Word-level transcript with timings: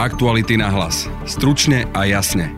Aktuality 0.00 0.56
na 0.56 0.72
hlas. 0.72 1.12
Stručne 1.28 1.84
a 1.92 2.08
jasne. 2.08 2.56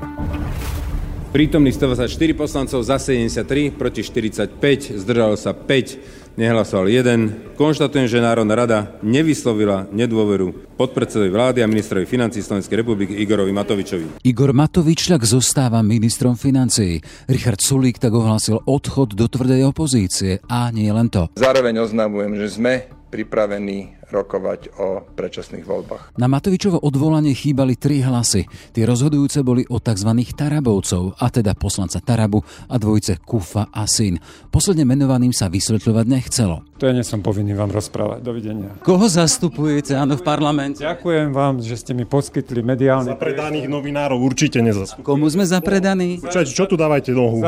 Prítomných 1.35 1.75
124 1.75 2.39
poslancov 2.39 2.87
za 2.87 3.03
73, 3.03 3.75
proti 3.75 4.07
45, 4.07 4.63
zdržalo 5.03 5.35
sa 5.35 5.51
5, 5.51 6.39
nehlasoval 6.39 6.87
1. 6.87 7.59
Konštatujem, 7.59 8.07
že 8.07 8.23
Národná 8.23 8.55
rada 8.55 8.79
nevyslovila 9.03 9.91
nedôveru 9.91 10.79
podpredsedovi 10.79 11.35
vlády 11.35 11.59
a 11.65 11.67
ministrovi 11.67 12.07
financí 12.07 12.47
Slovenskej 12.47 12.79
republiky 12.79 13.19
Igorovi 13.19 13.51
Matovičovi. 13.51 14.23
Igor 14.23 14.55
Matovič 14.55 15.11
tak 15.11 15.27
zostáva 15.27 15.83
ministrom 15.83 16.39
financií. 16.39 17.03
Richard 17.27 17.59
Sulík 17.59 17.99
tak 17.99 18.15
ohlásil 18.15 18.63
odchod 18.71 19.19
do 19.19 19.27
tvrdej 19.27 19.67
opozície 19.67 20.39
a 20.47 20.71
nie 20.71 20.95
len 20.95 21.11
to. 21.11 21.27
Zároveň 21.35 21.83
oznamujem, 21.83 22.39
že 22.39 22.55
sme 22.55 23.03
pripravení 23.13 24.01
rokovať 24.13 24.77
o 24.77 25.01
predčasných 25.17 25.65
voľbách. 25.65 26.21
Na 26.21 26.29
Matovičovo 26.29 26.85
odvolanie 26.85 27.33
chýbali 27.33 27.81
tri 27.81 28.05
hlasy. 28.05 28.45
Tie 28.77 28.85
rozhodujúce 28.85 29.41
boli 29.41 29.65
o 29.73 29.81
tzv. 29.81 30.13
Tarabovcov, 30.37 31.17
a 31.17 31.33
teda 31.33 31.57
poslanca 31.57 32.05
Tarabu 32.05 32.45
a 32.69 32.77
dvojce 32.77 33.17
Kufa 33.25 33.73
a 33.73 33.89
Syn. 33.89 34.21
Posledne 34.53 34.85
menovaným 34.85 35.33
sa 35.33 35.49
vysvetľovať 35.49 36.05
nechcelo. 36.05 36.61
To 36.83 36.91
ja 36.91 36.93
nie 36.93 37.07
som 37.07 37.23
povinný 37.23 37.55
vám 37.55 37.71
rozprávať. 37.71 38.27
Dovidenia. 38.27 38.75
Koho 38.83 39.07
zastupujete, 39.07 39.95
áno, 39.95 40.19
v 40.19 40.27
parlamente? 40.27 40.83
Ďakujem 40.83 41.31
vám, 41.31 41.63
že 41.63 41.79
ste 41.79 41.95
mi 41.95 42.03
poskytli 42.03 42.59
mediálny... 42.59 43.15
Zapredaných 43.15 43.71
novinárov 43.71 44.19
určite 44.19 44.59
nezastupujete. 44.59 45.07
Komu 45.07 45.31
sme 45.31 45.47
zapredaní? 45.47 46.19
Čo, 46.19 46.43
čo 46.43 46.67
tu 46.67 46.75
dávajte 46.75 47.15
nohu? 47.15 47.39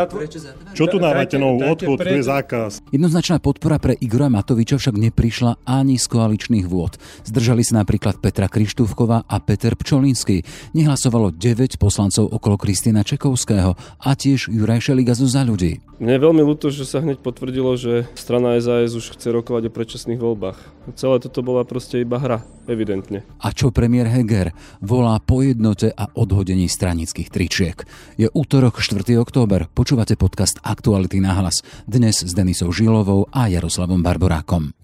Čo 0.71 0.87
tu 0.87 1.03
dávate 1.03 1.35
nohu? 1.35 1.59
Odchod, 1.67 1.99
tu 1.99 2.15
je 2.15 2.23
zákaz. 2.23 2.79
Jednoznačná 2.95 3.43
podpora 3.43 3.83
pre 3.83 3.99
Igora 3.99 4.31
Matoviča 4.31 4.79
však 4.79 4.95
neprišla 5.11 5.67
ani 5.67 5.99
z 5.99 6.07
koaličných 6.07 6.54
vôd. 6.63 6.95
Zdržali 7.27 7.67
sa 7.67 7.83
napríklad 7.83 8.23
Petra 8.23 8.47
Krištúvková 8.47 9.27
a 9.27 9.37
Peter 9.43 9.75
Pčolinský. 9.75 10.47
Nehlasovalo 10.77 11.35
9 11.35 11.81
poslancov 11.81 12.31
okolo 12.31 12.55
Kristina 12.55 13.03
Čekovského 13.03 13.75
a 13.99 14.11
tiež 14.15 14.53
Juraj 14.53 14.87
Šeliga 14.87 15.19
zo 15.19 15.27
za 15.27 15.43
ľudí. 15.43 15.83
Mne 16.03 16.19
je 16.19 16.25
veľmi 16.27 16.43
ľúto, 16.43 16.75
že 16.75 16.83
sa 16.85 16.99
hneď 16.99 17.23
potvrdilo, 17.23 17.79
že 17.79 18.11
strana 18.19 18.59
SAS 18.59 18.99
už 18.99 19.15
chce 19.15 19.31
rokovať 19.31 19.71
o 19.71 19.75
predčasných 19.75 20.19
voľbách. 20.19 20.59
Celé 20.99 21.17
toto 21.23 21.41
bola 21.41 21.63
proste 21.63 22.03
iba 22.03 22.19
hra, 22.19 22.43
evidentne. 22.67 23.23
A 23.39 23.55
čo 23.55 23.71
premiér 23.71 24.11
Heger 24.11 24.51
volá 24.83 25.17
po 25.23 25.41
jednote 25.41 25.95
a 25.95 26.11
odhodení 26.19 26.67
stranických 26.67 27.31
tričiek. 27.31 27.79
Je 28.19 28.27
útorok 28.27 28.83
4. 28.83 29.07
október, 29.23 29.71
počúvate 29.71 30.19
podcast 30.19 30.59
Aktuality 30.67 31.23
na 31.23 31.39
hlas. 31.39 31.63
Dnes 31.87 32.27
s 32.27 32.33
Denisou 32.35 32.75
Žilovou 32.75 33.31
a 33.31 33.47
Jaroslavom 33.47 34.03
Barborákom. 34.03 34.75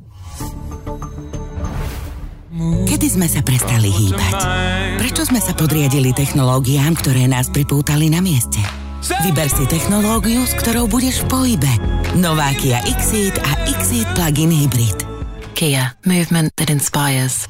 Kedy 2.86 3.06
sme 3.06 3.26
sa 3.26 3.40
prestali 3.42 3.90
hýbať? 3.90 4.34
Prečo 5.00 5.22
sme 5.26 5.40
sa 5.42 5.52
podriadili 5.56 6.14
technológiám, 6.14 6.94
ktoré 6.98 7.26
nás 7.26 7.50
pripútali 7.50 8.06
na 8.06 8.22
mieste? 8.22 8.60
Vyber 9.24 9.48
si 9.48 9.64
technológiu, 9.66 10.44
s 10.44 10.54
ktorou 10.60 10.86
budeš 10.86 11.24
v 11.24 11.26
pohybe. 11.32 11.72
Nová 12.20 12.52
Kia 12.54 12.84
Xeed 12.84 13.36
a 13.42 13.52
Xeed 13.80 14.08
Plug-in 14.14 14.52
Hybrid. 14.52 14.98
Kia, 15.56 15.96
movement 16.06 16.54
that 16.56 16.70
inspires. 16.70 17.48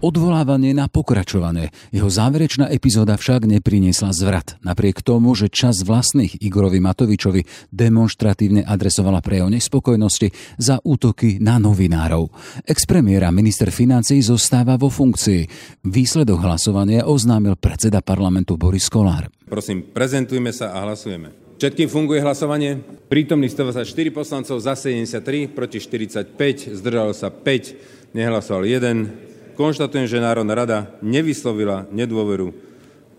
Odvolávanie 0.00 0.72
na 0.72 0.88
pokračovanie. 0.88 1.68
Jeho 1.92 2.08
záverečná 2.08 2.72
epizóda 2.72 3.20
však 3.20 3.44
nepriniesla 3.44 4.16
zvrat. 4.16 4.56
Napriek 4.64 5.04
tomu, 5.04 5.36
že 5.36 5.52
čas 5.52 5.84
vlastných 5.84 6.40
Igorovi 6.40 6.80
Matovičovi 6.80 7.44
demonstratívne 7.68 8.64
adresovala 8.64 9.20
prejav 9.20 9.52
nespokojnosti 9.52 10.32
za 10.56 10.80
útoky 10.80 11.36
na 11.44 11.60
novinárov. 11.60 12.32
Expremiéra 12.64 13.28
minister 13.28 13.68
financií 13.68 14.24
zostáva 14.24 14.80
vo 14.80 14.88
funkcii. 14.88 15.44
Výsledok 15.84 16.48
hlasovania 16.48 17.04
oznámil 17.04 17.60
predseda 17.60 18.00
parlamentu 18.00 18.56
Boris 18.56 18.88
Kolár. 18.88 19.28
Prosím, 19.52 19.84
prezentujme 19.84 20.48
sa 20.48 20.72
a 20.80 20.88
hlasujeme. 20.88 21.60
Všetkým 21.60 21.92
funguje 21.92 22.24
hlasovanie? 22.24 22.80
Prítomných 23.12 23.52
124 23.52 23.84
poslancov 24.16 24.64
za 24.64 24.72
73, 24.72 25.52
proti 25.52 25.76
45, 25.76 26.32
zdržalo 26.72 27.12
sa 27.12 27.28
5, 27.28 28.16
nehlasoval 28.16 28.64
1. 28.64 29.29
Konštatujem, 29.58 30.06
že 30.06 30.22
Národná 30.22 30.54
rada 30.54 30.78
nevyslovila 31.02 31.88
nedôveru 31.90 32.69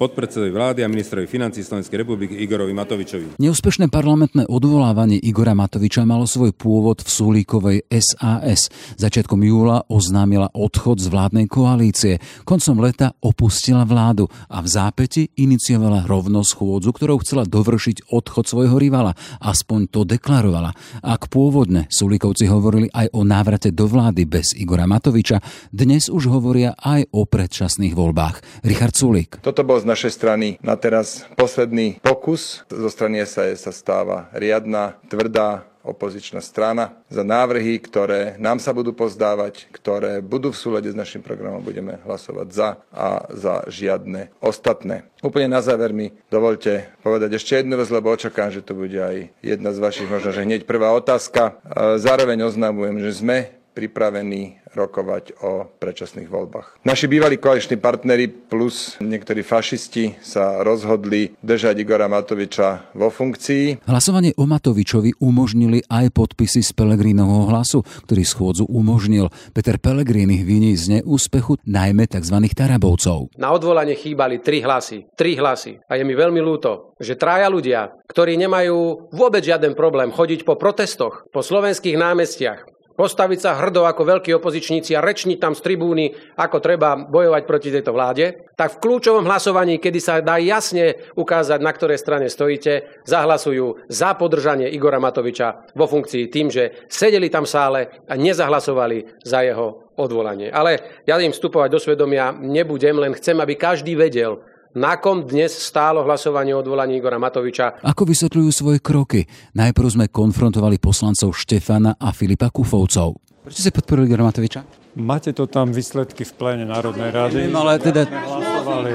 podpredsedovi 0.02 0.50
vlády 0.50 0.82
a 0.82 0.90
ministrovi 0.90 1.30
financí 1.30 1.62
Slovenskej 1.62 2.02
republiky 2.02 2.34
Igorovi 2.42 2.74
Matovičovi. 2.74 3.38
Neúspešné 3.38 3.94
parlamentné 3.94 4.50
odvolávanie 4.50 5.22
Igora 5.22 5.54
Matoviča 5.54 6.10
malo 6.10 6.26
svoj 6.26 6.58
pôvod 6.58 7.06
v 7.06 7.10
Sulíkovej 7.14 7.86
SAS. 8.02 8.74
Začiatkom 8.98 9.46
júla 9.46 9.86
oznámila 9.94 10.50
odchod 10.58 10.98
z 10.98 11.14
vládnej 11.14 11.46
koalície. 11.46 12.18
Koncom 12.42 12.82
leta 12.82 13.14
opustila 13.22 13.86
vládu 13.86 14.26
a 14.50 14.66
v 14.66 14.68
zápäti 14.74 15.30
iniciovala 15.38 16.10
rovno 16.10 16.42
schôdzu, 16.42 16.90
ktorou 16.98 17.22
chcela 17.22 17.46
dovršiť 17.46 18.10
odchod 18.10 18.50
svojho 18.50 18.82
rivala. 18.82 19.14
Aspoň 19.38 19.86
to 19.94 20.02
deklarovala. 20.02 20.74
Ak 21.06 21.30
pôvodne 21.30 21.86
Sulíkovci 21.94 22.50
hovorili 22.50 22.90
aj 22.90 23.14
o 23.14 23.22
návrate 23.22 23.70
do 23.70 23.86
vlády 23.86 24.26
bez 24.26 24.58
Igora 24.58 24.90
Matoviča, 24.90 25.46
dnes 25.70 26.10
už 26.10 26.26
hovoria 26.34 26.74
aj 26.82 27.14
o 27.14 27.30
predčasných 27.30 27.94
voľbách. 27.94 28.66
Richard 28.66 28.98
Sulík. 28.98 29.46
Toto 29.46 29.62
bol 29.62 29.78
z 29.78 29.91
našej 29.92 30.12
strany 30.16 30.48
na 30.64 30.80
teraz 30.80 31.28
posledný 31.36 32.00
pokus. 32.00 32.64
Zo 32.72 32.88
strany 32.88 33.20
SAS 33.28 33.68
sa 33.68 33.76
stáva 33.76 34.32
riadna, 34.32 34.96
tvrdá 35.12 35.68
opozičná 35.82 36.40
strana 36.40 36.94
za 37.10 37.26
návrhy, 37.26 37.82
ktoré 37.82 38.38
nám 38.38 38.62
sa 38.62 38.72
budú 38.72 38.94
pozdávať, 38.94 39.68
ktoré 39.74 40.22
budú 40.22 40.54
v 40.54 40.62
súlade 40.62 40.90
s 40.94 40.98
našim 40.98 41.26
programom, 41.26 41.66
budeme 41.66 41.98
hlasovať 42.06 42.48
za 42.54 42.70
a 42.94 43.26
za 43.34 43.66
žiadne 43.66 44.30
ostatné. 44.40 45.10
Úplne 45.26 45.50
na 45.50 45.62
záver 45.66 45.92
mi 45.92 46.14
dovolte 46.30 46.94
povedať 47.02 47.42
ešte 47.42 47.60
jednu 47.60 47.82
vec, 47.82 47.90
lebo 47.90 48.14
očakám, 48.14 48.54
že 48.54 48.62
to 48.62 48.78
bude 48.78 48.96
aj 48.96 49.34
jedna 49.42 49.74
z 49.74 49.82
vašich, 49.82 50.10
možno, 50.10 50.30
že 50.30 50.46
hneď 50.46 50.70
prvá 50.70 50.94
otázka. 50.94 51.58
E, 51.66 51.98
Zároveň 51.98 52.46
oznamujem, 52.46 53.02
že 53.02 53.12
sme 53.18 53.38
pripravení 53.74 54.61
rokovať 54.74 55.44
o 55.44 55.68
predčasných 55.68 56.28
voľbách. 56.32 56.84
Naši 56.88 57.06
bývalí 57.12 57.38
koaliční 57.38 57.78
partneri 57.78 58.28
plus 58.28 58.96
niektorí 59.04 59.44
fašisti 59.44 60.20
sa 60.24 60.64
rozhodli 60.64 61.36
držať 61.44 61.76
Igora 61.80 62.08
Matoviča 62.08 62.96
vo 62.96 63.12
funkcii. 63.12 63.84
Hlasovanie 63.86 64.32
o 64.40 64.48
Matovičovi 64.48 65.20
umožnili 65.20 65.84
aj 65.88 66.16
podpisy 66.16 66.64
z 66.64 66.72
Pelegrínovho 66.72 67.52
hlasu, 67.52 67.84
ktorý 68.08 68.24
schôdzu 68.24 68.64
umožnil. 68.68 69.28
Peter 69.52 69.76
Pelegrini 69.76 70.44
viní 70.48 70.76
z 70.80 71.00
neúspechu 71.00 71.60
najmä 71.68 72.08
tzv. 72.08 72.38
Tarabovcov. 72.52 73.36
Na 73.40 73.52
odvolanie 73.56 73.96
chýbali 73.96 74.40
tri 74.44 74.64
hlasy. 74.64 75.08
Tri 75.16 75.36
hlasy. 75.40 75.80
A 75.88 76.00
je 76.00 76.04
mi 76.04 76.16
veľmi 76.16 76.40
ľúto, 76.40 76.96
že 77.00 77.20
traja 77.20 77.48
ľudia, 77.48 77.92
ktorí 78.08 78.36
nemajú 78.40 79.10
vôbec 79.12 79.44
žiaden 79.44 79.74
problém 79.74 80.12
chodiť 80.12 80.44
po 80.44 80.56
protestoch, 80.60 81.26
po 81.32 81.42
slovenských 81.42 81.98
námestiach, 81.98 82.72
postaviť 83.02 83.40
sa 83.42 83.58
hrdo 83.58 83.90
ako 83.90 84.06
veľkí 84.06 84.30
opozičníci 84.38 84.94
a 84.94 85.02
rečniť 85.02 85.42
tam 85.42 85.58
z 85.58 85.66
tribúny, 85.66 86.14
ako 86.38 86.62
treba 86.62 86.94
bojovať 86.94 87.44
proti 87.50 87.74
tejto 87.74 87.90
vláde, 87.90 88.46
tak 88.54 88.78
v 88.78 88.82
kľúčovom 88.86 89.26
hlasovaní, 89.26 89.82
kedy 89.82 89.98
sa 89.98 90.22
dá 90.22 90.38
jasne 90.38 91.02
ukázať, 91.18 91.66
na 91.66 91.74
ktorej 91.74 91.98
strane 91.98 92.30
stojíte, 92.30 93.02
zahlasujú 93.10 93.90
za 93.90 94.14
podržanie 94.14 94.70
Igora 94.70 95.02
Matoviča 95.02 95.74
vo 95.74 95.90
funkcii 95.90 96.30
tým, 96.30 96.54
že 96.54 96.86
sedeli 96.94 97.34
tam 97.34 97.50
v 97.50 97.54
sále 97.58 97.82
a 98.06 98.14
nezahlasovali 98.14 99.26
za 99.26 99.42
jeho 99.42 99.90
odvolanie. 99.98 100.54
Ale 100.54 101.02
ja 101.10 101.18
im 101.18 101.34
vstupovať 101.34 101.70
do 101.74 101.82
svedomia 101.82 102.30
nebudem, 102.38 103.02
len 103.02 103.18
chcem, 103.18 103.34
aby 103.42 103.58
každý 103.58 103.98
vedel, 103.98 104.46
na 104.76 104.96
kom 105.00 105.28
dnes 105.28 105.52
stálo 105.52 106.04
hlasovanie 106.08 106.56
o 106.56 106.64
odvolaní 106.64 107.00
Igora 107.00 107.20
Matoviča. 107.20 107.84
Ako 107.84 108.08
vysvetľujú 108.08 108.50
svoje 108.52 108.80
kroky? 108.80 109.28
Najprv 109.56 109.88
sme 109.88 110.06
konfrontovali 110.08 110.80
poslancov 110.80 111.36
Štefana 111.36 112.00
a 112.00 112.16
Filipa 112.16 112.48
Kufovcov. 112.48 113.20
Prečo 113.44 113.60
ste 113.60 113.76
podporili 113.76 114.08
Igora 114.08 114.28
Matoviča? 114.28 114.64
Máte 115.00 115.32
to 115.32 115.48
tam 115.48 115.72
výsledky 115.72 116.28
v 116.28 116.34
pléne 116.36 116.66
Národnej 116.68 117.16
rady. 117.16 117.48
Neviem, 117.48 117.56
ale 117.56 117.80
teda... 117.80 118.02
Hlasovali. 118.08 118.92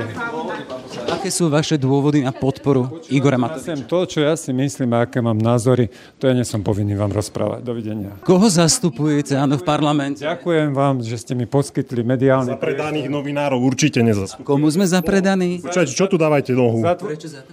Aké 1.07 1.31
sú 1.31 1.47
vaše 1.47 1.79
dôvody 1.79 2.27
na 2.27 2.35
podporu 2.35 2.99
Igora 3.07 3.39
Matoviča? 3.39 3.87
To, 3.87 4.03
čo 4.07 4.27
ja 4.27 4.35
si 4.35 4.51
myslím 4.51 4.95
a 4.95 5.07
aké 5.07 5.23
mám 5.23 5.39
názory, 5.39 5.87
to 6.19 6.27
ja 6.27 6.35
nie 6.35 6.43
som 6.43 6.61
povinný 6.61 6.99
vám 6.99 7.15
rozprávať. 7.15 7.63
Dovidenia. 7.63 8.19
Koho 8.27 8.51
zastupujete, 8.51 9.39
áno, 9.39 9.55
v 9.59 9.65
parlamente? 9.65 10.27
Ďakujem 10.27 10.75
vám, 10.75 11.03
že 11.07 11.17
ste 11.19 11.39
mi 11.39 11.47
poskytli 11.47 12.03
mediálny... 12.03 12.51
Zapredaných 12.55 13.07
novinárov 13.07 13.59
určite 13.63 14.03
nezastupujete. 14.03 14.47
Komu 14.47 14.67
sme 14.71 14.87
zapredaní? 14.87 15.63
Čo, 15.63 15.87
čo 15.87 16.05
tu 16.11 16.19
dávajte 16.19 16.53
nohu? 16.55 16.83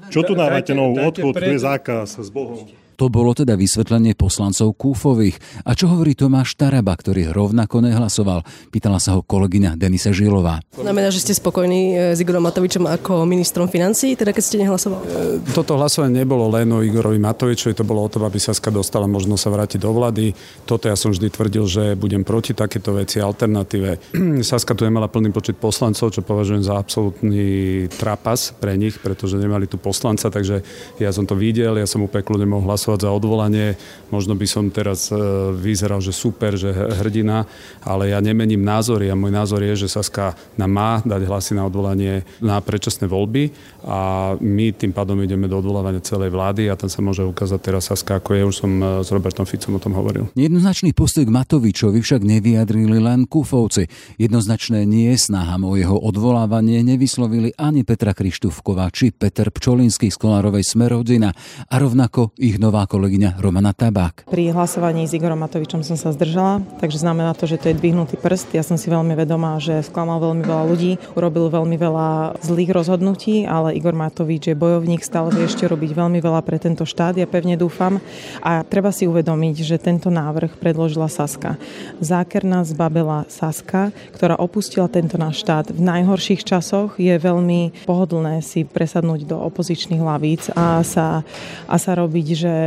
Čo 0.09 0.21
tu 0.25 0.33
dávate 0.33 0.73
Dajte- 0.73 0.77
nohu? 0.77 0.93
Odchod, 0.97 1.33
tu 1.37 1.45
je 1.45 1.59
zákaz 1.61 2.17
s 2.19 2.29
Bohom. 2.33 2.82
To 2.97 3.09
bolo 3.09 3.33
teda 3.33 3.57
vysvetlenie 3.57 4.13
poslancov 4.13 4.77
Kúfových. 4.77 5.37
A 5.65 5.73
čo 5.73 5.89
hovorí 5.89 6.13
Tomáš 6.13 6.53
Taraba, 6.53 6.93
ktorý 6.93 7.33
rovnako 7.33 7.81
nehlasoval? 7.81 8.45
Pýtala 8.69 9.01
sa 9.01 9.17
ho 9.17 9.25
kolegyňa 9.25 9.73
Denisa 9.73 10.13
Žilová. 10.13 10.61
Znamená, 10.77 11.09
že 11.09 11.25
ste 11.25 11.33
spokojní 11.33 11.81
e, 11.93 11.95
s 12.13 12.21
Igorom 12.21 12.45
Matovičom 12.45 12.85
ako 12.85 13.25
ministrom 13.25 13.65
financí, 13.65 14.13
teda 14.13 14.29
keď 14.29 14.43
ste 14.43 14.61
nehlasoval? 14.61 15.01
E, 15.01 15.53
toto 15.57 15.73
hlasovanie 15.73 16.21
nebolo 16.21 16.45
len 16.53 16.69
o 16.69 16.85
Igorovi 16.85 17.17
Matovičovi, 17.17 17.73
to 17.73 17.87
bolo 17.87 18.05
o 18.05 18.11
tom, 18.11 18.27
aby 18.29 18.37
Saska 18.37 18.69
dostala 18.69 19.09
možnosť 19.09 19.41
sa 19.41 19.49
vrátiť 19.49 19.79
do 19.81 19.89
vlády. 19.89 20.37
Toto 20.69 20.85
ja 20.85 20.93
som 20.93 21.09
vždy 21.09 21.27
tvrdil, 21.33 21.65
že 21.65 21.83
budem 21.97 22.21
proti 22.21 22.53
takéto 22.53 22.93
veci 22.93 23.17
alternatíve. 23.17 24.13
Saska 24.45 24.77
tu 24.77 24.85
nemala 24.85 25.09
plný 25.09 25.33
počet 25.33 25.57
poslancov, 25.57 26.13
čo 26.13 26.21
považujem 26.21 26.61
za 26.61 26.77
absolútny 26.77 27.87
trapas 27.97 28.53
pre 28.53 28.77
nich, 28.77 29.01
pretože 29.01 29.41
nemali 29.41 29.65
tu 29.65 29.81
poslanca, 29.81 30.29
takže 30.29 30.61
ja 31.01 31.09
som 31.09 31.25
to 31.25 31.33
videl, 31.33 31.79
ja 31.79 31.89
som 31.89 32.05
úplne 32.05 32.21
kľudne 32.21 32.47
mohol 32.49 32.73
hlasovať 32.73 32.92
za 33.01 33.09
odvolanie. 33.09 33.79
Možno 34.13 34.37
by 34.37 34.45
som 34.45 34.69
teraz 34.69 35.09
e, 35.09 35.17
vyzeral, 35.55 36.03
že 36.03 36.13
super, 36.13 36.53
že 36.53 36.69
hrdina, 36.73 37.49
ale 37.81 38.13
ja 38.13 38.21
nemením 38.21 38.61
názory 38.61 39.09
a 39.09 39.17
môj 39.17 39.33
názor 39.33 39.65
je, 39.65 39.85
že 39.85 39.89
Saska 39.89 40.37
nám 40.59 40.71
má 40.71 40.91
dať 41.01 41.21
hlasy 41.25 41.53
na 41.57 41.65
odvolanie 41.65 42.27
na 42.43 42.61
predčasné 42.61 43.09
voľby 43.09 43.49
a 43.83 44.33
my 44.37 44.75
tým 44.75 44.93
pádom 44.93 45.19
ideme 45.19 45.49
do 45.49 45.57
odvolávania 45.59 45.99
celej 46.03 46.29
vlády 46.29 46.69
a 46.69 46.77
tam 46.77 46.87
sa 46.87 47.01
môže 47.01 47.25
ukázať 47.25 47.59
teraz 47.59 47.89
Saska, 47.89 48.21
ako 48.21 48.29
je, 48.37 48.41
už 48.45 48.55
som 48.55 48.71
e, 48.77 48.83
s 49.01 49.09
Robertom 49.09 49.47
Ficom 49.49 49.75
o 49.77 49.81
tom 49.81 49.97
hovoril. 49.97 50.29
Jednoznačný 50.37 50.93
postoj 50.93 51.25
k 51.25 51.33
Matovičovi 51.33 51.99
však 51.99 52.21
nevyjadrili 52.23 52.97
len 53.01 53.25
Kufovci. 53.25 53.89
Jednoznačné 54.21 54.85
nie 54.85 55.11
snahám 55.15 55.65
o 55.67 55.73
jeho 55.75 55.97
odvolávanie 55.97 56.85
nevyslovili 56.85 57.55
ani 57.57 57.81
Petra 57.83 58.13
Krištúfková 58.13 58.89
či 58.93 59.11
Peter 59.11 59.49
Pčolinský 59.49 60.11
z 60.11 60.17
Kolárovej 60.17 60.63
Smerodina 60.63 61.31
a 61.67 61.75
rovnako 61.79 62.35
ich 62.39 62.59
nová 62.73 62.89
kolegyňa 62.89 63.37
Romana 63.37 63.69
Tabák. 63.69 64.25
Pri 64.33 64.49
hlasovaní 64.49 65.05
s 65.05 65.13
Igorom 65.13 65.37
Matovičom 65.45 65.85
som 65.85 65.93
sa 65.93 66.09
zdržala, 66.09 66.57
takže 66.81 67.05
znamená 67.05 67.37
to, 67.37 67.45
že 67.45 67.61
to 67.61 67.69
je 67.69 67.77
dvihnutý 67.77 68.17
prst. 68.17 68.49
Ja 68.57 68.65
som 68.65 68.81
si 68.81 68.89
veľmi 68.89 69.13
vedomá, 69.13 69.61
že 69.61 69.85
sklamal 69.85 70.17
veľmi 70.17 70.41
veľa 70.41 70.65
ľudí, 70.73 70.97
urobil 71.13 71.53
veľmi 71.53 71.77
veľa 71.77 72.41
zlých 72.41 72.73
rozhodnutí, 72.73 73.45
ale 73.45 73.77
Igor 73.77 73.93
Matovič 73.93 74.49
je 74.49 74.57
bojovník, 74.57 75.05
stále 75.05 75.29
vie 75.29 75.45
ešte 75.45 75.69
robiť 75.69 75.93
veľmi 75.93 76.17
veľa 76.17 76.41
pre 76.41 76.57
tento 76.57 76.81
štát, 76.81 77.13
ja 77.13 77.29
pevne 77.29 77.53
dúfam. 77.61 78.01
A 78.41 78.65
treba 78.65 78.89
si 78.89 79.05
uvedomiť, 79.05 79.61
že 79.61 79.77
tento 79.77 80.09
návrh 80.09 80.57
predložila 80.57 81.13
Saska. 81.13 81.61
Zákerná 82.01 82.65
zbabela 82.65 83.29
Saska, 83.29 83.93
ktorá 84.17 84.33
opustila 84.41 84.89
tento 84.89 85.21
náš 85.21 85.45
štát 85.45 85.69
v 85.69 85.77
najhorších 85.77 86.41
časoch. 86.41 86.97
Je 86.97 87.13
veľmi 87.21 87.85
pohodlné 87.85 88.41
si 88.41 88.65
presadnúť 88.65 89.29
do 89.29 89.37
opozičných 89.45 90.01
lavíc 90.01 90.49
a 90.57 90.81
sa, 90.81 91.21
a 91.69 91.75
sa 91.77 91.93
robiť, 91.93 92.27
že 92.33 92.62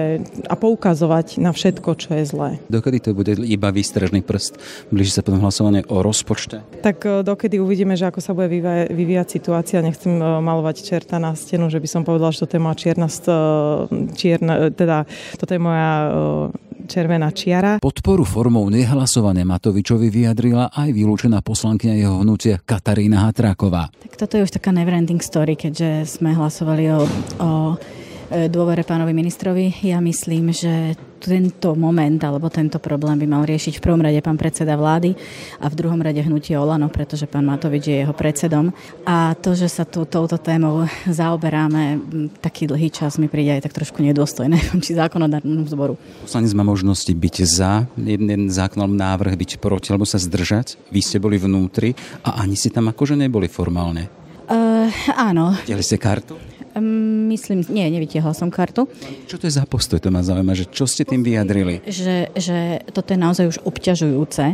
a 0.46 0.54
poukazovať 0.54 1.38
na 1.42 1.50
všetko, 1.52 1.90
čo 1.96 2.10
je 2.16 2.24
zlé. 2.24 2.50
Dokedy 2.68 2.98
to 3.02 3.10
bude 3.16 3.36
iba 3.42 3.68
výstražný 3.70 4.22
prst? 4.22 4.58
Blíži 4.90 5.12
sa 5.12 5.20
potom 5.24 5.42
hlasovanie 5.42 5.84
o 5.88 6.00
rozpočte? 6.00 6.62
Tak 6.80 6.96
e, 7.04 7.26
dokedy 7.26 7.60
uvidíme, 7.60 7.94
že 7.98 8.08
ako 8.08 8.20
sa 8.22 8.32
bude 8.32 8.48
vyvíjať, 8.92 9.28
situácia. 9.28 9.84
Nechcem 9.84 10.16
e, 10.16 10.22
malovať 10.22 10.82
čerta 10.82 11.16
na 11.20 11.34
stenu, 11.34 11.68
že 11.68 11.80
by 11.80 11.88
som 11.88 12.02
povedala, 12.04 12.32
že 12.32 12.46
toto 12.46 12.56
je 12.56 12.62
moja 12.62 12.76
čierna, 12.78 13.08
e, 13.08 13.30
čierna 14.14 14.52
teda 14.72 15.08
toto 15.36 15.52
je 15.52 15.60
moja 15.60 15.90
červená 16.86 17.28
čiara. 17.34 17.82
Podporu 17.82 18.22
formou 18.22 18.68
nehlasovania 18.70 19.42
Matovičovi 19.42 20.08
vyjadrila 20.08 20.70
aj 20.70 20.88
vylúčená 20.94 21.42
poslankyňa 21.42 21.94
jeho 21.98 22.16
hnutia 22.22 22.62
Katarína 22.62 23.26
Hatráková. 23.26 23.90
Tak 23.90 24.14
toto 24.14 24.38
je 24.38 24.46
už 24.46 24.54
taká 24.54 24.70
neverending 24.70 25.20
story, 25.20 25.58
keďže 25.58 26.06
sme 26.20 26.32
hlasovali 26.32 26.84
o, 26.94 27.00
o 27.42 27.50
dôvere 28.30 28.82
pánovi 28.82 29.14
ministrovi. 29.14 29.70
Ja 29.86 30.02
myslím, 30.02 30.50
že 30.50 30.98
tento 31.16 31.74
moment 31.74 32.20
alebo 32.22 32.52
tento 32.52 32.78
problém 32.78 33.18
by 33.18 33.26
mal 33.26 33.42
riešiť 33.48 33.78
v 33.78 33.84
prvom 33.84 34.04
rade 34.04 34.20
pán 34.20 34.36
predseda 34.36 34.76
vlády 34.76 35.16
a 35.58 35.66
v 35.66 35.74
druhom 35.74 35.98
rade 35.98 36.20
hnutie 36.20 36.54
Olano, 36.54 36.86
pretože 36.92 37.26
pán 37.26 37.48
Matovič 37.48 37.88
je 37.88 37.96
jeho 38.04 38.14
predsedom. 38.14 38.70
A 39.08 39.34
to, 39.34 39.56
že 39.56 39.66
sa 39.66 39.82
tu 39.88 40.04
touto 40.06 40.36
témou 40.38 40.86
zaoberáme 41.08 41.98
taký 42.38 42.68
dlhý 42.68 42.92
čas 42.92 43.18
mi 43.18 43.26
príde 43.26 43.56
aj 43.58 43.66
tak 43.66 43.74
trošku 43.74 44.04
nedôstojné 44.04 44.58
či 44.84 44.94
zákonodárnu 44.94 45.66
zboru. 45.66 45.98
Poslanec 46.22 46.52
má 46.54 46.62
možnosti 46.62 47.10
byť 47.10 47.36
za 47.42 47.88
jeden 47.98 48.52
zákonom 48.52 48.92
návrh, 48.92 49.34
byť 49.34 49.50
proti 49.58 49.90
alebo 49.90 50.06
sa 50.06 50.20
zdržať. 50.20 50.78
Vy 50.92 51.00
ste 51.02 51.18
boli 51.18 51.40
vnútri 51.40 51.96
a 52.22 52.44
ani 52.44 52.54
si 52.54 52.68
tam 52.70 52.92
akože 52.92 53.18
neboli 53.18 53.50
formálne. 53.50 54.06
Uh, 54.46 54.86
áno. 55.18 55.58
Videli 55.66 55.82
ste 55.82 55.98
kartu? 55.98 56.55
Myslím, 56.76 57.64
nie, 57.72 57.88
nevytiahla 57.88 58.36
som 58.36 58.52
kartu. 58.52 58.84
Čo 59.24 59.40
to 59.40 59.48
je 59.48 59.56
za 59.56 59.64
postoj? 59.64 59.96
To 59.96 60.12
ma 60.12 60.20
zaujíma, 60.20 60.52
že 60.52 60.68
čo 60.68 60.84
ste 60.84 61.08
tým 61.08 61.24
vyjadrili? 61.24 61.80
Že, 61.88 62.36
že 62.36 62.84
toto 62.92 63.16
je 63.16 63.18
naozaj 63.18 63.44
už 63.48 63.58
obťažujúce, 63.64 64.44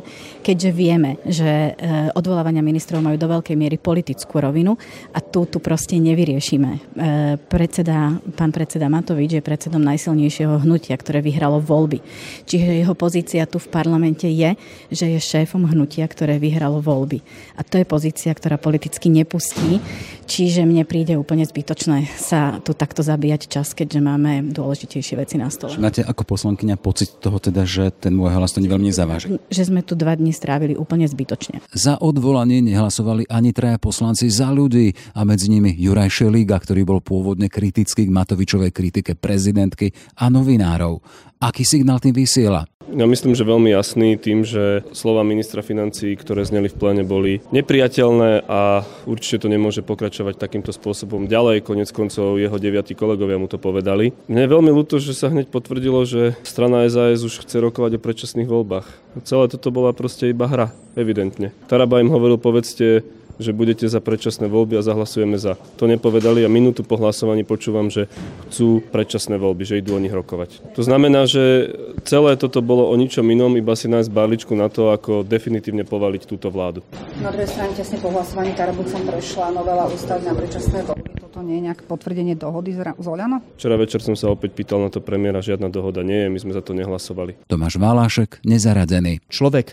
keďže 0.47 0.71
vieme, 0.71 1.19
že 1.27 1.75
e, 1.75 2.15
odvolávania 2.15 2.63
ministrov 2.63 3.03
majú 3.03 3.19
do 3.19 3.27
veľkej 3.27 3.59
miery 3.59 3.75
politickú 3.75 4.39
rovinu 4.39 4.79
a 5.11 5.19
tu, 5.19 5.51
tu 5.51 5.59
proste 5.59 5.99
nevyriešime. 5.99 6.71
E, 6.71 6.81
predseda, 7.43 8.15
pán 8.39 8.55
predseda 8.55 8.87
Matovič 8.87 9.39
je 9.39 9.43
predsedom 9.43 9.83
najsilnejšieho 9.83 10.63
hnutia, 10.63 10.95
ktoré 10.95 11.27
vyhralo 11.27 11.59
voľby. 11.59 11.99
Čiže 12.47 12.87
jeho 12.87 12.95
pozícia 12.95 13.51
tu 13.51 13.59
v 13.59 13.67
parlamente 13.67 14.31
je, 14.31 14.55
že 14.95 15.11
je 15.11 15.19
šéfom 15.19 15.67
hnutia, 15.67 16.07
ktoré 16.07 16.39
vyhralo 16.39 16.79
voľby. 16.79 17.19
A 17.59 17.67
to 17.67 17.83
je 17.83 17.87
pozícia, 17.87 18.31
ktorá 18.31 18.63
politicky 18.63 19.11
nepustí. 19.11 19.83
Čiže 20.23 20.65
mne 20.65 20.87
príde 20.87 21.19
úplne 21.19 21.43
zbytočné 21.45 22.09
sa 22.17 22.63
tu 22.63 22.73
takto 22.73 23.03
zabíjať 23.05 23.51
čas, 23.51 23.75
keďže 23.77 24.01
máme 24.01 24.55
dôležitejšie 24.55 25.15
veci 25.19 25.37
na 25.37 25.51
stole. 25.53 25.77
Máte 25.77 26.01
ako 26.07 26.23
poslankyňa 26.25 26.77
pocit 26.81 27.19
toho 27.19 27.37
teda, 27.43 27.67
že 27.67 27.93
ten 27.93 28.15
môj 28.15 28.33
hlas 28.33 28.55
to 28.55 28.63
veľmi 28.63 28.89
nezaváži? 28.89 29.37
Že 29.51 29.63
sme 29.69 29.81
tu 29.83 29.99
dva 29.99 30.15
dni 30.17 30.33
strávili 30.33 30.79
úplne 30.79 31.05
zbytočne. 31.05 31.61
Za 31.75 32.01
odvolanie 32.01 32.65
nehlasovali 32.65 33.29
ani 33.29 33.51
traja 33.53 33.77
poslanci 33.77 34.31
za 34.33 34.49
ľudí 34.51 34.95
a 35.13 35.27
medzi 35.27 35.53
nimi 35.53 35.75
Juraj 35.75 36.11
Šeliga, 36.23 36.57
ktorý 36.57 36.87
bol 36.87 37.01
pôvodne 37.03 37.51
kritický 37.51 38.09
k 38.09 38.15
Matovičovej 38.15 38.71
kritike 38.73 39.13
prezidentky 39.19 39.93
a 40.19 40.33
novinárov. 40.33 41.03
Aký 41.43 41.67
signál 41.67 41.99
tým 41.99 42.15
vysiela? 42.15 42.63
Ja 42.93 43.09
myslím, 43.09 43.33
že 43.33 43.49
veľmi 43.49 43.73
jasný 43.73 44.21
tým, 44.21 44.44
že 44.44 44.85
slova 44.93 45.25
ministra 45.25 45.65
financí, 45.65 46.12
ktoré 46.12 46.44
zneli 46.44 46.69
v 46.69 46.77
pléne, 46.77 47.03
boli 47.09 47.41
nepriateľné 47.49 48.44
a 48.44 48.85
určite 49.09 49.44
to 49.44 49.49
nemôže 49.49 49.81
pokračovať 49.81 50.37
takýmto 50.37 50.77
spôsobom 50.77 51.25
ďalej. 51.25 51.65
Konec 51.65 51.89
koncov 51.89 52.37
jeho 52.37 52.53
deviatí 52.61 52.93
kolegovia 52.93 53.41
mu 53.41 53.49
to 53.49 53.56
povedali. 53.56 54.12
Mne 54.29 54.44
je 54.44 54.53
veľmi 54.53 54.71
ľúto, 54.77 55.00
že 55.00 55.17
sa 55.17 55.33
hneď 55.33 55.49
potvrdilo, 55.49 56.05
že 56.05 56.37
strana 56.44 56.85
SAS 56.85 57.25
už 57.25 57.49
chce 57.49 57.65
rokovať 57.65 57.97
o 57.97 58.03
predčasných 58.05 58.53
voľbách. 58.53 58.85
Celé 59.25 59.49
toto 59.49 59.73
bola 59.73 59.97
proste 59.97 60.29
iba 60.29 60.45
hra, 60.45 60.69
evidentne. 60.93 61.56
Taraba 61.73 61.97
im 62.05 62.12
hovoril, 62.12 62.37
povedzte 62.37 63.09
že 63.38 63.55
budete 63.55 63.88
za 63.88 64.00
predčasné 64.02 64.50
voľby 64.50 64.81
a 64.81 64.82
zahlasujeme 64.82 65.38
za. 65.38 65.56
To 65.81 65.88
nepovedali 65.88 66.44
a 66.44 66.50
minútu 66.52 66.82
po 66.82 66.99
hlasovaní 66.99 67.46
počúvam, 67.46 67.88
že 67.88 68.11
chcú 68.50 68.84
predčasné 68.93 69.38
voľby, 69.38 69.64
že 69.64 69.79
idú 69.81 69.96
o 69.96 70.02
nich 70.02 70.12
rokovať. 70.12 70.75
To 70.76 70.82
znamená, 70.84 71.25
že 71.25 71.73
celé 72.05 72.37
toto 72.37 72.61
bolo 72.61 72.88
o 72.88 72.94
ničom 72.99 73.25
inom, 73.29 73.56
iba 73.56 73.73
si 73.79 73.88
nájsť 73.88 74.11
barličku 74.11 74.52
na 74.52 74.69
to, 74.69 74.93
ako 74.93 75.25
definitívne 75.25 75.87
povaliť 75.87 76.23
túto 76.29 76.52
vládu. 76.52 76.84
Na 77.20 77.32
druhej 77.32 77.49
strane 77.49 77.73
tesne 77.73 78.00
po 78.02 78.12
hlasovaní 78.12 78.52
Tarabucom 78.52 79.00
prešla 79.09 79.54
novela 79.54 79.88
ústavy 79.88 80.25
na 80.26 80.35
predčasné 80.37 80.85
voľby. 80.85 81.11
Toto 81.21 81.40
nie 81.40 81.61
je 81.61 81.73
nejaké 81.73 81.83
potvrdenie 81.88 82.35
dohody 82.37 82.76
z 82.76 83.07
Oľano? 83.09 83.40
Včera 83.57 83.80
večer 83.80 84.04
som 84.04 84.12
sa 84.12 84.28
opäť 84.28 84.52
pýtal 84.52 84.85
na 84.85 84.92
to 84.92 85.00
premiéra, 85.00 85.40
žiadna 85.40 85.73
dohoda 85.73 86.04
nie 86.04 86.26
je, 86.26 86.28
my 86.28 86.38
sme 86.38 86.52
za 86.52 86.61
to 86.61 86.76
nehlasovali. 86.76 87.49
Tomáš 87.49 87.80
Valášek, 87.80 88.45
nezaradený. 88.45 89.25
Človek 89.33 89.73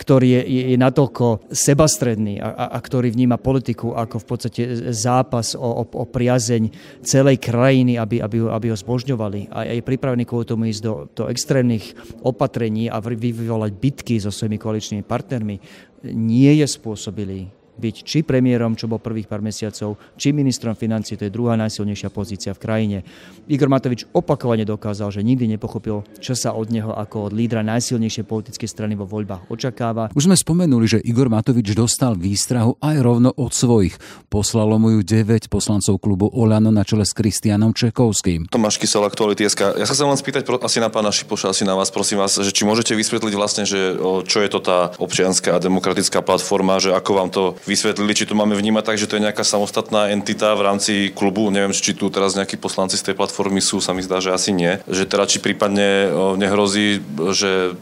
ktorý 0.00 0.40
je, 0.40 0.42
je, 0.48 0.62
je 0.72 0.76
natoľko 0.80 1.52
sebastredný 1.52 2.40
a, 2.40 2.48
a, 2.56 2.64
a 2.72 2.78
ktorý 2.80 3.12
vníma 3.12 3.36
politiku 3.36 3.92
ako 3.92 4.16
v 4.16 4.26
podstate 4.26 4.62
zápas 4.96 5.52
o, 5.52 5.60
o, 5.60 5.84
o 5.84 6.04
priazeň 6.08 6.72
celej 7.04 7.36
krajiny, 7.36 8.00
aby, 8.00 8.24
aby, 8.24 8.48
aby 8.48 8.66
ho 8.72 8.76
zbožňovali. 8.80 9.52
A 9.52 9.68
je 9.68 9.84
pripravený 9.84 10.24
kvôli 10.24 10.48
tomu 10.48 10.72
ísť 10.72 10.80
do, 10.80 10.94
do 11.12 11.28
extrémnych 11.28 11.92
opatrení 12.24 12.88
a 12.88 12.96
vyvolať 13.04 13.72
bitky 13.76 14.16
so 14.16 14.32
svojimi 14.32 14.56
koaličnými 14.56 15.04
partnermi, 15.04 15.60
nie 16.16 16.52
je 16.56 16.64
spôsobilý 16.64 17.59
byť 17.80 17.96
či 18.04 18.20
premiérom, 18.20 18.76
čo 18.76 18.86
bol 18.86 19.00
prvých 19.00 19.26
pár 19.26 19.40
mesiacov, 19.40 19.96
či 20.20 20.36
ministrom 20.36 20.76
financí, 20.76 21.16
to 21.16 21.24
je 21.24 21.32
druhá 21.32 21.56
najsilnejšia 21.56 22.12
pozícia 22.12 22.52
v 22.52 22.60
krajine. 22.60 22.98
Igor 23.48 23.72
Matovič 23.72 24.04
opakovane 24.12 24.68
dokázal, 24.68 25.08
že 25.08 25.24
nikdy 25.24 25.56
nepochopil, 25.56 26.04
čo 26.20 26.36
sa 26.36 26.52
od 26.52 26.68
neho 26.68 26.92
ako 26.92 27.30
od 27.30 27.32
lídra 27.32 27.64
najsilnejšej 27.64 28.28
politickej 28.28 28.68
strany 28.68 28.92
vo 28.94 29.08
voľbách 29.08 29.48
očakáva. 29.48 30.12
Už 30.12 30.28
sme 30.28 30.36
spomenuli, 30.36 30.84
že 30.84 30.98
Igor 31.00 31.32
Matovič 31.32 31.72
dostal 31.72 32.20
výstrahu 32.20 32.76
aj 32.84 32.96
rovno 33.00 33.32
od 33.32 33.56
svojich. 33.56 33.96
Poslalo 34.28 34.76
mu 34.76 34.98
ju 34.98 35.00
9 35.00 35.48
poslancov 35.48 35.96
klubu 35.98 36.28
Olano 36.28 36.68
na 36.68 36.84
čele 36.84 37.08
s 37.08 37.16
Kristianom 37.16 37.72
Čekovským. 37.72 38.52
Tomáš 38.52 38.76
Kysel, 38.76 39.08
aktuality 39.08 39.48
SK. 39.48 39.80
Ja 39.80 39.86
sa 39.88 39.96
chcem 39.96 40.04
len 40.04 40.20
spýtať 40.20 40.44
asi 40.60 40.82
na 40.82 40.92
pána 40.92 41.08
Šipoša, 41.08 41.56
asi 41.56 41.64
na 41.64 41.72
vás, 41.72 41.88
prosím 41.88 42.20
vás, 42.20 42.36
že 42.36 42.52
či 42.52 42.68
môžete 42.68 42.92
vysvetliť 42.92 43.34
vlastne, 43.38 43.64
že 43.64 43.96
čo 44.26 44.38
je 44.44 44.48
to 44.50 44.60
tá 44.60 44.92
občianská 45.00 45.56
a 45.56 45.62
demokratická 45.62 46.20
platforma, 46.20 46.82
že 46.82 46.92
ako 46.92 47.10
vám 47.16 47.30
to 47.32 47.42
vysvetlili, 47.70 48.18
či 48.18 48.26
to 48.26 48.34
máme 48.34 48.58
vnímať 48.58 48.82
tak, 48.82 48.98
že 48.98 49.06
to 49.06 49.14
je 49.14 49.24
nejaká 49.30 49.46
samostatná 49.46 50.10
entita 50.10 50.50
v 50.58 50.66
rámci 50.66 51.14
klubu. 51.14 51.46
Neviem, 51.54 51.70
či 51.70 51.94
tu 51.94 52.10
teraz 52.10 52.34
nejakí 52.34 52.58
poslanci 52.58 52.98
z 52.98 53.06
tej 53.06 53.14
platformy 53.14 53.62
sú, 53.62 53.78
sa 53.78 53.94
mi 53.94 54.02
zdá, 54.02 54.18
že 54.18 54.34
asi 54.34 54.50
nie. 54.50 54.82
Že 54.90 55.06
teda 55.06 55.24
či 55.30 55.38
prípadne 55.38 56.10
nehrozí, 56.34 56.98
že 57.30 57.78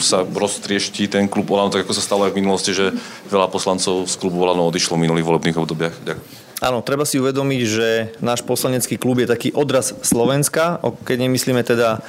sa 0.00 0.24
roztrieští 0.24 1.12
ten 1.12 1.28
klub 1.28 1.52
Olano, 1.52 1.68
tak 1.68 1.84
ako 1.84 1.92
sa 1.92 2.00
stalo 2.00 2.24
aj 2.24 2.32
v 2.32 2.40
minulosti, 2.40 2.72
že 2.72 2.96
veľa 3.28 3.52
poslancov 3.52 4.08
z 4.08 4.14
klubu 4.16 4.40
Olano 4.40 4.72
odišlo 4.72 4.96
v 4.96 5.04
minulých 5.04 5.28
volebných 5.28 5.60
obdobiach. 5.60 6.00
Ďakujem. 6.00 6.39
Áno, 6.60 6.84
treba 6.84 7.08
si 7.08 7.16
uvedomiť, 7.16 7.62
že 7.64 7.88
náš 8.20 8.44
poslanecký 8.44 9.00
klub 9.00 9.24
je 9.24 9.32
taký 9.32 9.48
odraz 9.56 9.96
Slovenska. 10.04 10.76
Keď 11.08 11.16
nemyslíme 11.16 11.64
teda 11.64 11.96
e, 11.96 12.00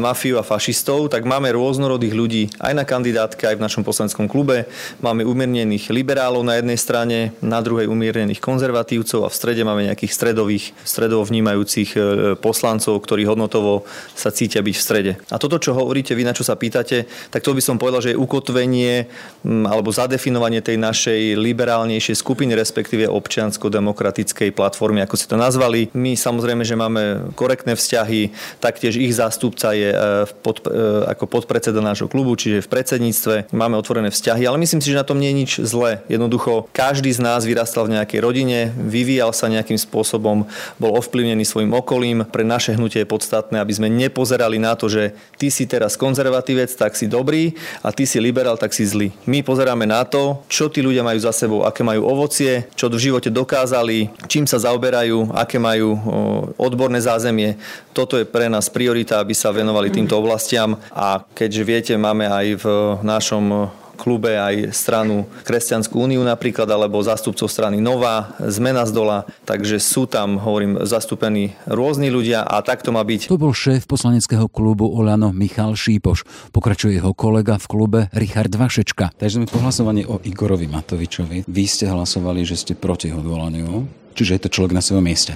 mafiu 0.00 0.40
a 0.40 0.48
fašistov, 0.48 1.12
tak 1.12 1.28
máme 1.28 1.52
rôznorodých 1.52 2.14
ľudí 2.16 2.42
aj 2.56 2.72
na 2.72 2.88
kandidátke, 2.88 3.44
aj 3.44 3.60
v 3.60 3.64
našom 3.68 3.84
poslaneckom 3.84 4.32
klube. 4.32 4.64
Máme 5.04 5.28
umiernených 5.28 5.92
liberálov 5.92 6.40
na 6.40 6.56
jednej 6.56 6.80
strane, 6.80 7.36
na 7.44 7.60
druhej 7.60 7.84
umiernených 7.92 8.40
konzervatívcov 8.40 9.28
a 9.28 9.32
v 9.32 9.36
strede 9.36 9.60
máme 9.60 9.84
nejakých 9.92 10.12
stredových, 10.16 10.72
stredovo 10.80 11.28
vnímajúcich 11.28 11.90
e, 11.92 11.98
poslancov, 12.40 12.96
ktorí 13.04 13.28
hodnotovo 13.28 13.84
sa 14.16 14.32
cítia 14.32 14.64
byť 14.64 14.72
v 14.72 14.84
strede. 14.88 15.12
A 15.28 15.36
toto, 15.36 15.60
čo 15.60 15.76
hovoríte 15.76 16.16
vy, 16.16 16.24
na 16.24 16.32
čo 16.32 16.48
sa 16.48 16.56
pýtate, 16.56 17.04
tak 17.28 17.44
to 17.44 17.52
by 17.52 17.60
som 17.60 17.76
povedal, 17.76 18.00
že 18.00 18.16
je 18.16 18.22
ukotvenie 18.24 19.04
alebo 19.44 19.92
zadefinovanie 19.92 20.64
tej 20.64 20.80
našej 20.80 21.36
liberálnejšej 21.36 22.16
skupiny, 22.16 22.56
respektíve 22.56 23.04
občiansko 23.04 23.65
demokratickej 23.68 24.52
platformy, 24.52 25.02
ako 25.02 25.16
si 25.18 25.26
to 25.26 25.36
nazvali. 25.38 25.90
My 25.96 26.14
samozrejme, 26.14 26.62
že 26.62 26.78
máme 26.78 27.32
korektné 27.34 27.74
vzťahy, 27.74 28.32
taktiež 28.58 28.98
ich 28.98 29.12
zástupca 29.14 29.72
je 29.72 29.90
e, 29.92 29.98
pod, 30.44 30.64
e, 30.66 30.70
ako 31.08 31.24
podpredseda 31.26 31.80
nášho 31.80 32.06
klubu, 32.06 32.36
čiže 32.36 32.64
v 32.64 32.72
predsedníctve 32.72 33.34
máme 33.50 33.74
otvorené 33.80 34.12
vzťahy, 34.12 34.44
ale 34.44 34.60
myslím 34.60 34.84
si, 34.84 34.92
že 34.92 35.00
na 35.00 35.06
tom 35.06 35.18
nie 35.18 35.32
je 35.32 35.40
nič 35.40 35.52
zlé. 35.64 36.04
Jednoducho, 36.06 36.68
každý 36.70 37.10
z 37.10 37.24
nás 37.24 37.48
vyrastal 37.48 37.88
v 37.88 37.96
nejakej 37.96 38.20
rodine, 38.20 38.58
vyvíjal 38.76 39.32
sa 39.32 39.48
nejakým 39.48 39.80
spôsobom, 39.80 40.44
bol 40.76 40.92
ovplyvnený 41.00 41.48
svojim 41.48 41.72
okolím. 41.72 42.28
Pre 42.28 42.44
naše 42.44 42.76
hnutie 42.76 43.02
je 43.02 43.08
podstatné, 43.08 43.56
aby 43.58 43.72
sme 43.72 43.88
nepozerali 43.88 44.60
na 44.60 44.76
to, 44.76 44.92
že 44.92 45.16
ty 45.40 45.48
si 45.48 45.64
teraz 45.64 45.96
konzervatívec, 45.96 46.68
tak 46.76 46.92
si 46.94 47.08
dobrý 47.08 47.56
a 47.80 47.90
ty 47.90 48.04
si 48.04 48.20
liberál, 48.20 48.60
tak 48.60 48.76
si 48.76 48.84
zlý. 48.84 49.10
My 49.24 49.40
pozeráme 49.40 49.88
na 49.88 50.04
to, 50.04 50.44
čo 50.52 50.68
tí 50.68 50.84
ľudia 50.84 51.00
majú 51.00 51.18
za 51.18 51.32
sebou, 51.32 51.64
aké 51.64 51.80
majú 51.80 52.04
ovocie, 52.04 52.68
čo 52.76 52.92
v 52.92 53.00
živote 53.00 53.32
dokážu 53.32 53.55
dokázali, 53.56 54.12
čím 54.28 54.44
sa 54.44 54.60
zaoberajú, 54.60 55.32
aké 55.32 55.56
majú 55.56 55.96
odborné 56.60 57.00
zázemie. 57.00 57.56
Toto 57.96 58.20
je 58.20 58.28
pre 58.28 58.52
nás 58.52 58.68
priorita, 58.68 59.16
aby 59.16 59.32
sa 59.32 59.48
venovali 59.48 59.88
týmto 59.88 60.12
oblastiam 60.12 60.76
a 60.92 61.24
keďže 61.32 61.62
viete, 61.64 61.92
máme 61.96 62.28
aj 62.28 62.46
v 62.60 62.66
našom 63.00 63.72
klube 63.96 64.36
aj 64.36 64.70
stranu 64.76 65.24
Kresťanskú 65.42 65.96
úniu 65.96 66.20
napríklad, 66.22 66.68
alebo 66.68 67.00
zástupcov 67.00 67.48
strany 67.48 67.80
Nová, 67.80 68.36
Zmena 68.38 68.84
z 68.84 68.92
dola, 68.92 69.18
takže 69.48 69.80
sú 69.80 70.04
tam, 70.04 70.36
hovorím, 70.36 70.84
zastúpení 70.84 71.56
rôzni 71.66 72.12
ľudia 72.12 72.44
a 72.44 72.60
tak 72.60 72.84
to 72.84 72.92
má 72.92 73.00
byť. 73.02 73.32
To 73.32 73.40
bol 73.40 73.56
šéf 73.56 73.88
poslaneckého 73.88 74.46
klubu 74.52 74.86
Olano 74.86 75.32
Michal 75.32 75.74
Šípoš. 75.74 76.28
Pokračuje 76.52 77.00
jeho 77.00 77.16
kolega 77.16 77.56
v 77.56 77.66
klube 77.66 78.00
Richard 78.12 78.52
Vašečka. 78.52 79.16
Takže 79.16 79.42
sme 79.42 79.48
po 79.48 79.58
hlasovaní 79.64 80.04
o 80.04 80.20
Igorovi 80.22 80.68
Matovičovi. 80.68 81.48
Vy 81.48 81.64
ste 81.64 81.88
hlasovali, 81.88 82.44
že 82.44 82.60
ste 82.60 82.76
proti 82.76 83.10
odvolaniu, 83.10 83.88
čiže 84.12 84.36
je 84.36 84.42
to 84.44 84.52
človek 84.52 84.76
na 84.76 84.84
svojom 84.84 85.02
mieste. 85.08 85.34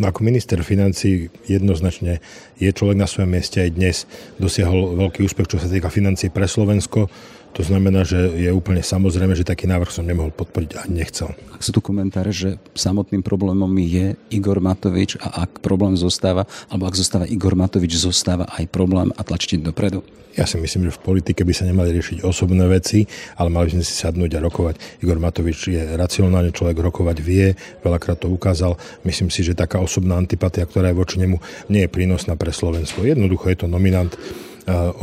No 0.00 0.08
ako 0.08 0.24
minister 0.24 0.58
financí 0.64 1.28
jednoznačne 1.46 2.24
je 2.56 2.70
človek 2.72 2.96
na 2.96 3.04
svojom 3.04 3.28
mieste 3.28 3.60
aj 3.60 3.70
dnes 3.76 3.96
dosiahol 4.40 4.96
veľký 4.96 5.22
úspech, 5.22 5.52
čo 5.52 5.60
sa 5.60 5.68
týka 5.68 5.92
financí 5.92 6.32
pre 6.32 6.48
Slovensko 6.48 7.12
to 7.52 7.60
znamená, 7.60 8.02
že 8.02 8.16
je 8.32 8.48
úplne 8.48 8.80
samozrejme, 8.80 9.36
že 9.36 9.44
taký 9.44 9.68
návrh 9.68 9.92
som 9.92 10.08
nemohol 10.08 10.32
podporiť 10.32 10.70
a 10.80 10.82
nechcel. 10.88 11.36
Ak 11.52 11.60
sú 11.60 11.76
tu 11.76 11.84
komentáre, 11.84 12.32
že 12.32 12.56
samotným 12.72 13.20
problémom 13.20 13.70
je 13.76 14.16
Igor 14.32 14.58
Matovič 14.64 15.20
a 15.20 15.44
ak 15.44 15.60
problém 15.60 15.94
zostáva, 16.00 16.48
alebo 16.72 16.88
ak 16.88 16.96
zostáva 16.96 17.28
Igor 17.28 17.52
Matovič, 17.52 17.92
zostáva 18.00 18.48
aj 18.56 18.72
problém 18.72 19.12
a 19.12 19.20
tlačiť 19.20 19.60
dopredu? 19.60 20.00
Ja 20.32 20.48
si 20.48 20.56
myslím, 20.56 20.88
že 20.88 20.96
v 20.96 21.04
politike 21.12 21.44
by 21.44 21.52
sa 21.52 21.68
nemali 21.68 21.92
riešiť 21.92 22.24
osobné 22.24 22.64
veci, 22.64 23.04
ale 23.36 23.52
mali 23.52 23.68
by 23.68 23.72
sme 23.76 23.84
si 23.84 23.94
sadnúť 24.00 24.32
a 24.32 24.40
rokovať. 24.40 25.04
Igor 25.04 25.20
Matovič 25.20 25.68
je 25.68 25.82
racionálny 25.92 26.56
človek, 26.56 26.80
rokovať 26.80 27.16
vie, 27.20 27.52
veľakrát 27.84 28.16
to 28.16 28.32
ukázal. 28.32 28.80
Myslím 29.04 29.28
si, 29.28 29.44
že 29.44 29.52
taká 29.52 29.76
osobná 29.84 30.16
antipatia, 30.16 30.64
ktorá 30.64 30.88
je 30.88 30.96
voči 30.96 31.20
nemu, 31.20 31.36
nie 31.68 31.84
je 31.84 31.92
prínosná 31.92 32.32
pre 32.32 32.48
Slovensko. 32.48 33.04
Jednoducho 33.04 33.52
je 33.52 33.58
to 33.60 33.66
nominant 33.68 34.16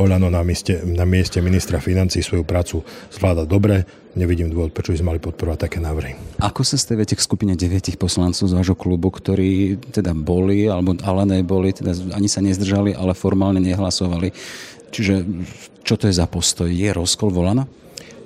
Olano 0.00 0.32
na 0.32 0.40
mieste, 0.40 0.80
na 0.88 1.04
mieste 1.04 1.44
ministra 1.44 1.80
financí 1.84 2.24
svoju 2.24 2.48
prácu 2.48 2.80
zvláda 3.12 3.44
dobre. 3.44 3.84
Nevidím 4.16 4.50
dôvod, 4.50 4.74
prečo 4.74 4.90
by 4.90 4.98
sme 4.98 5.10
mali 5.14 5.20
podporovať 5.22 5.58
také 5.70 5.78
návrhy. 5.78 6.40
Ako 6.42 6.66
sa 6.66 6.74
staviate 6.74 7.14
k 7.14 7.22
skupine 7.22 7.54
9 7.54 7.94
poslancov 7.94 8.48
z 8.48 8.56
vášho 8.56 8.74
klubu, 8.74 9.12
ktorí 9.12 9.78
teda 9.94 10.16
boli, 10.16 10.66
alebo 10.66 10.98
ale 11.04 11.38
neboli, 11.38 11.70
teda 11.70 11.94
ani 12.16 12.26
sa 12.26 12.42
nezdržali, 12.42 12.96
ale 12.96 13.14
formálne 13.14 13.62
nehlasovali. 13.62 14.34
Čiže 14.90 15.14
čo 15.86 15.94
to 15.94 16.10
je 16.10 16.18
za 16.18 16.26
postoj? 16.26 16.66
Je 16.66 16.90
rozkol 16.90 17.30
volana? 17.30 17.68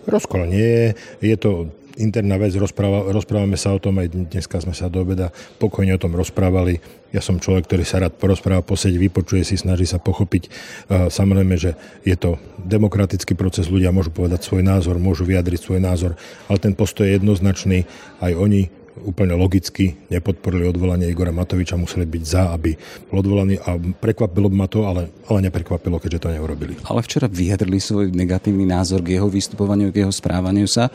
Rozkol 0.09 0.49
nie 0.49 0.65
je. 0.65 0.89
Je 1.21 1.37
to 1.37 1.69
interná 1.97 2.35
vec, 2.41 2.55
rozpráva, 2.59 3.11
rozprávame 3.15 3.55
sa 3.55 3.75
o 3.75 3.79
tom, 3.79 3.99
aj 4.03 4.11
dneska 4.11 4.59
sme 4.59 4.75
sa 4.75 4.91
do 4.91 5.03
obeda 5.03 5.31
pokojne 5.63 5.95
o 5.95 6.03
tom 6.03 6.15
rozprávali. 6.15 6.83
Ja 7.15 7.23
som 7.23 7.39
človek, 7.39 7.71
ktorý 7.71 7.85
sa 7.87 8.03
rád 8.03 8.19
porozpráva, 8.19 8.67
poseď, 8.67 8.99
vypočuje 8.99 9.47
si, 9.47 9.55
snaží 9.55 9.87
sa 9.87 10.03
pochopiť. 10.03 10.51
Samozrejme, 10.91 11.55
že 11.55 11.79
je 12.03 12.17
to 12.19 12.43
demokratický 12.59 13.39
proces, 13.39 13.71
ľudia 13.71 13.95
môžu 13.95 14.11
povedať 14.11 14.43
svoj 14.43 14.67
názor, 14.67 14.99
môžu 14.99 15.23
vyjadriť 15.23 15.61
svoj 15.63 15.81
názor, 15.81 16.19
ale 16.51 16.59
ten 16.59 16.75
postoj 16.75 17.07
je 17.07 17.15
jednoznačný. 17.15 17.87
Aj 18.19 18.35
oni 18.35 18.67
úplne 18.95 19.35
logicky 19.35 19.99
nepodporili 20.07 20.71
odvolanie 20.71 21.11
Igora 21.11 21.35
Matoviča, 21.35 21.75
museli 21.75 22.07
byť 22.07 22.23
za, 22.23 22.55
aby 22.55 22.79
bol 23.11 23.27
odvolaný 23.27 23.59
a 23.59 23.75
prekvapilo 23.75 24.47
by 24.47 24.57
ma 24.59 24.69
to, 24.71 24.87
ale, 24.87 25.11
ale 25.27 25.51
neprekvapilo, 25.51 25.99
keďže 25.99 26.23
to 26.23 26.29
neurobili. 26.31 26.79
Ale 26.87 27.03
včera 27.03 27.27
vyjadrili 27.27 27.83
svoj 27.83 28.15
negatívny 28.15 28.63
názor 28.63 29.03
k 29.03 29.19
jeho 29.19 29.27
vystupovaniu, 29.27 29.91
k 29.91 30.07
jeho 30.07 30.15
správaniu 30.15 30.71
sa 30.71 30.95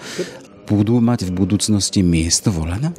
budú 0.70 1.02
mať 1.02 1.26
v 1.30 1.32
budúcnosti 1.34 2.06
miesto 2.06 2.54
volena? 2.54 2.94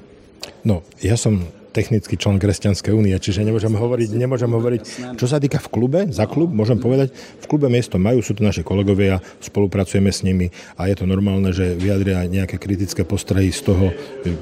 No, 0.67 0.83
ja 0.99 1.15
som 1.15 1.47
technický 1.71 2.19
člen 2.19 2.43
Kresťanskej 2.43 2.93
únie, 2.93 3.15
čiže 3.15 3.47
nemôžem 3.47 3.73
hovoriť, 3.73 4.09
nemôžem 4.19 4.51
hovoriť, 4.51 4.83
čo 5.17 5.27
sa 5.31 5.39
týka 5.39 5.63
v 5.63 5.69
klube, 5.71 6.01
za 6.11 6.27
klub, 6.27 6.51
môžem 6.51 6.83
povedať, 6.83 7.15
v 7.15 7.47
klube 7.47 7.71
miesto 7.71 7.97
majú, 7.97 8.21
sú 8.21 8.35
to 8.35 8.43
naši 8.43 8.67
kolegovia, 8.67 9.23
spolupracujeme 9.39 10.11
s 10.11 10.27
nimi 10.27 10.51
a 10.77 10.91
je 10.91 10.99
to 10.99 11.07
normálne, 11.07 11.55
že 11.55 11.79
vyjadria 11.79 12.27
nejaké 12.27 12.59
kritické 12.59 13.07
postrehy 13.07 13.55
z 13.55 13.71
toho, 13.71 13.95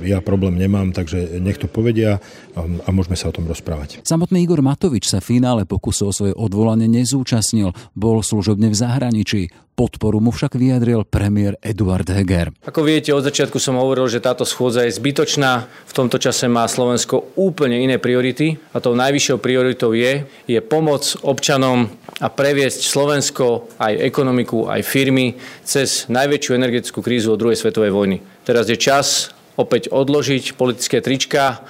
ja 0.02 0.24
problém 0.24 0.56
nemám, 0.56 0.96
takže 0.96 1.38
nech 1.38 1.60
to 1.60 1.68
povedia 1.68 2.18
a 2.58 2.88
môžeme 2.90 3.14
sa 3.14 3.30
o 3.30 3.36
tom 3.36 3.44
rozprávať. 3.46 4.02
Samotný 4.02 4.42
Igor 4.42 4.64
Matovič 4.64 5.06
sa 5.06 5.20
v 5.20 5.38
finále 5.38 5.68
pokusu 5.68 6.08
o 6.08 6.12
svoje 6.16 6.32
odvolanie 6.32 6.88
nezúčastnil, 6.88 7.76
bol 7.92 8.24
služobne 8.24 8.72
v 8.72 8.76
zahraničí. 8.76 9.42
Podporu 9.78 10.18
mu 10.18 10.34
však 10.34 10.58
vyjadril 10.58 11.06
premiér 11.06 11.54
Eduard 11.62 12.10
Heger. 12.10 12.50
Ako 12.66 12.82
viete, 12.82 13.14
od 13.14 13.22
začiatku 13.22 13.62
som 13.62 13.78
hovoril, 13.78 14.10
že 14.10 14.18
táto 14.18 14.42
schôdza 14.42 14.82
je 14.82 14.98
zbytočná. 14.98 15.70
V 15.86 15.92
tomto 15.94 16.18
čase 16.18 16.50
má 16.50 16.66
Slovensko 16.66 17.17
úplne 17.36 17.78
iné 17.80 17.96
priority 17.98 18.58
a 18.74 18.82
tou 18.82 18.94
najvyššou 18.94 19.38
prioritou 19.38 19.94
je, 19.94 20.26
je 20.46 20.60
pomoc 20.62 21.04
občanom 21.22 21.90
a 22.18 22.26
previesť 22.26 22.82
Slovensko, 22.82 23.70
aj 23.78 24.02
ekonomiku, 24.02 24.66
aj 24.66 24.82
firmy 24.82 25.38
cez 25.62 26.10
najväčšiu 26.10 26.58
energetickú 26.58 27.00
krízu 27.04 27.34
od 27.34 27.40
druhej 27.40 27.58
svetovej 27.58 27.94
vojny. 27.94 28.18
Teraz 28.42 28.66
je 28.66 28.78
čas 28.78 29.30
opäť 29.58 29.90
odložiť 29.90 30.54
politické 30.54 31.02
trička, 31.02 31.62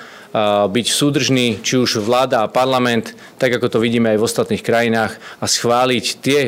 byť 0.69 0.87
súdržný, 0.93 1.57
či 1.64 1.81
už 1.81 2.05
vláda 2.05 2.45
a 2.45 2.52
parlament, 2.52 3.17
tak 3.40 3.57
ako 3.57 3.73
to 3.73 3.78
vidíme 3.81 4.12
aj 4.12 4.21
v 4.21 4.26
ostatných 4.28 4.61
krajinách, 4.61 5.17
a 5.40 5.49
schváliť 5.49 6.05
tie 6.21 6.40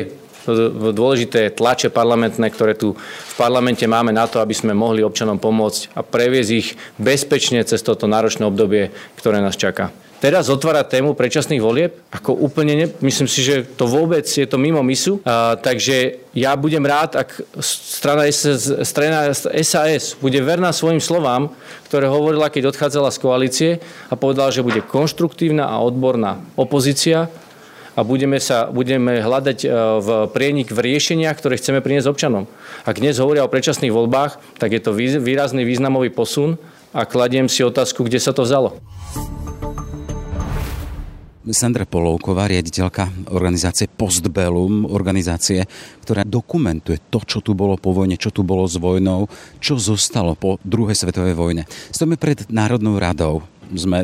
dôležité 0.91 1.53
tlače 1.53 1.93
parlamentné, 1.93 2.49
ktoré 2.49 2.73
tu 2.73 2.97
v 2.97 3.33
parlamente 3.37 3.85
máme 3.85 4.09
na 4.09 4.25
to, 4.25 4.41
aby 4.41 4.55
sme 4.55 4.73
mohli 4.73 5.05
občanom 5.05 5.37
pomôcť 5.37 5.93
a 5.93 6.01
previesť 6.01 6.51
ich 6.51 6.73
bezpečne 6.97 7.61
cez 7.61 7.81
toto 7.85 8.09
náročné 8.09 8.45
obdobie, 8.47 8.89
ktoré 9.17 9.43
nás 9.43 9.57
čaká. 9.59 9.93
Teraz 10.21 10.53
otvárať 10.53 11.01
tému 11.01 11.17
predčasných 11.17 11.65
volieb, 11.65 11.97
ako 12.13 12.37
úplne, 12.37 12.77
ne, 12.77 12.85
myslím 13.01 13.25
si, 13.25 13.41
že 13.41 13.65
to 13.65 13.89
vôbec 13.89 14.21
je 14.21 14.45
to 14.45 14.61
mimo 14.61 14.77
misu, 14.85 15.17
a, 15.25 15.57
takže 15.57 16.21
ja 16.37 16.53
budem 16.53 16.85
rád, 16.85 17.17
ak 17.17 17.41
strana, 17.57 18.29
SS, 18.29 18.85
strana 18.85 19.33
SAS 19.33 20.13
bude 20.21 20.37
verná 20.45 20.69
svojim 20.77 21.01
slovám, 21.01 21.49
ktoré 21.89 22.05
hovorila, 22.05 22.53
keď 22.53 22.69
odchádzala 22.69 23.09
z 23.09 23.17
koalície 23.17 23.71
a 24.07 24.15
povedala, 24.15 24.53
že 24.53 24.61
bude 24.61 24.85
konštruktívna 24.85 25.65
a 25.65 25.81
odborná 25.81 26.37
opozícia, 26.53 27.33
a 28.01 28.05
budeme, 28.07 28.41
sa, 28.41 28.73
budeme 28.73 29.21
hľadať 29.21 29.59
e, 29.61 29.67
v 30.01 30.09
prienik 30.33 30.73
v 30.73 30.89
riešeniach, 30.89 31.37
ktoré 31.37 31.61
chceme 31.61 31.85
priniesť 31.85 32.09
občanom. 32.09 32.49
Ak 32.81 32.97
dnes 32.97 33.21
hovoria 33.21 33.45
o 33.45 33.53
predčasných 33.53 33.93
voľbách, 33.93 34.57
tak 34.57 34.73
je 34.73 34.81
to 34.81 34.97
výrazný 34.97 35.61
významový 35.61 36.09
posun 36.09 36.57
a 36.97 37.05
kladiem 37.05 37.45
si 37.45 37.61
otázku, 37.61 38.01
kde 38.01 38.17
sa 38.17 38.33
to 38.33 38.41
vzalo. 38.41 38.81
Sandra 41.53 41.85
Polovková, 41.85 42.49
riaditeľka 42.49 43.33
organizácie 43.33 43.85
Postbellum, 43.85 44.89
organizácie, 44.89 45.65
ktorá 46.01 46.25
dokumentuje 46.25 46.97
to, 47.13 47.21
čo 47.21 47.41
tu 47.45 47.53
bolo 47.53 47.77
po 47.77 47.93
vojne, 47.93 48.17
čo 48.17 48.33
tu 48.33 48.41
bolo 48.41 48.65
s 48.65 48.81
vojnou, 48.81 49.29
čo 49.61 49.77
zostalo 49.77 50.33
po 50.33 50.57
druhej 50.65 50.97
svetovej 50.97 51.37
vojne. 51.37 51.69
Stojíme 51.93 52.17
pred 52.17 52.49
Národnou 52.49 52.97
radou 52.97 53.45
sme 53.75 54.03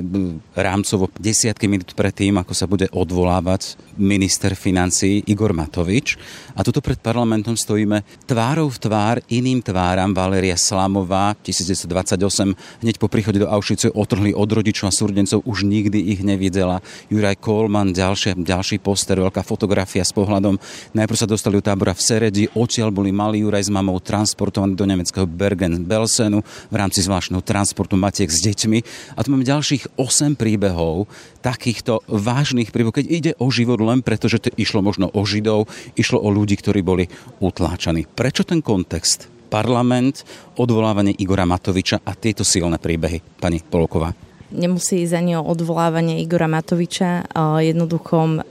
rámcovo 0.55 1.11
desiatky 1.19 1.67
minút 1.67 1.91
pred 1.93 2.15
tým, 2.15 2.39
ako 2.39 2.53
sa 2.55 2.65
bude 2.69 2.87
odvolávať 2.91 3.75
minister 3.97 4.53
financí 4.53 5.25
Igor 5.25 5.51
Matovič. 5.51 6.15
A 6.57 6.65
tuto 6.65 6.81
pred 6.81 6.97
parlamentom 6.97 7.57
stojíme 7.57 8.01
tvárou 8.25 8.69
v 8.69 8.77
tvár 8.81 9.15
iným 9.27 9.61
tváram. 9.61 10.13
Valéria 10.13 10.57
Slamová 10.57 11.37
1928 11.45 12.83
hneď 12.83 12.95
po 12.97 13.09
príchode 13.11 13.41
do 13.41 13.49
Auschwitzu 13.49 13.93
otrhli 13.93 14.33
od 14.33 14.49
rodičov 14.49 14.89
a 14.89 14.93
súrdencov, 14.93 15.45
už 15.45 15.65
nikdy 15.65 16.13
ich 16.13 16.21
nevidela. 16.25 16.81
Juraj 17.09 17.37
Kolman, 17.41 17.93
ďalšie, 17.93 18.37
ďalší 18.37 18.81
poster, 18.81 19.17
veľká 19.21 19.41
fotografia 19.45 20.01
s 20.01 20.13
pohľadom. 20.13 20.57
Najprv 20.97 21.17
sa 21.17 21.29
dostali 21.29 21.59
do 21.59 21.65
tábora 21.65 21.93
v 21.93 22.01
Seredi, 22.01 22.43
odtiaľ 22.53 22.89
boli 22.93 23.13
malí 23.13 23.45
Juraj 23.45 23.69
s 23.69 23.71
mamou 23.73 23.97
transportovaní 24.01 24.73
do 24.73 24.85
nemeckého 24.85 25.25
Bergen-Belsenu 25.29 26.41
v 26.71 26.75
rámci 26.75 27.05
zvláštneho 27.05 27.41
transportu 27.45 27.97
Matiek 27.97 28.29
s 28.29 28.41
deťmi. 28.41 28.79
A 29.17 29.19
tu 29.21 29.29
máme 29.33 29.45
ďalších 29.57 29.97
8 29.97 30.37
príbehov 30.37 31.09
takýchto 31.41 32.05
vážnych 32.05 32.69
príbehov, 32.69 33.01
keď 33.01 33.05
ide 33.09 33.31
o 33.41 33.49
život 33.49 33.81
len 33.81 34.05
preto, 34.05 34.29
že 34.29 34.37
to 34.37 34.53
išlo 34.53 34.85
možno 34.85 35.09
o 35.09 35.25
Židov, 35.25 35.65
išlo 35.97 36.21
o 36.21 36.29
ľudí, 36.29 36.61
ktorí 36.61 36.85
boli 36.85 37.09
utláčaní. 37.41 38.05
Prečo 38.05 38.45
ten 38.45 38.61
kontext? 38.61 39.25
Parlament, 39.49 40.21
odvolávanie 40.61 41.17
Igora 41.17 41.49
Matoviča 41.49 42.05
a 42.05 42.13
tieto 42.13 42.45
silné 42.45 42.77
príbehy, 42.77 43.41
pani 43.41 43.57
Poloková 43.65 44.13
nemusí 44.47 45.03
ísť 45.03 45.15
ani 45.19 45.35
o 45.35 45.43
odvolávanie 45.43 46.23
Igora 46.23 46.47
Matoviča. 46.47 47.27
Jednoducho 47.59 48.47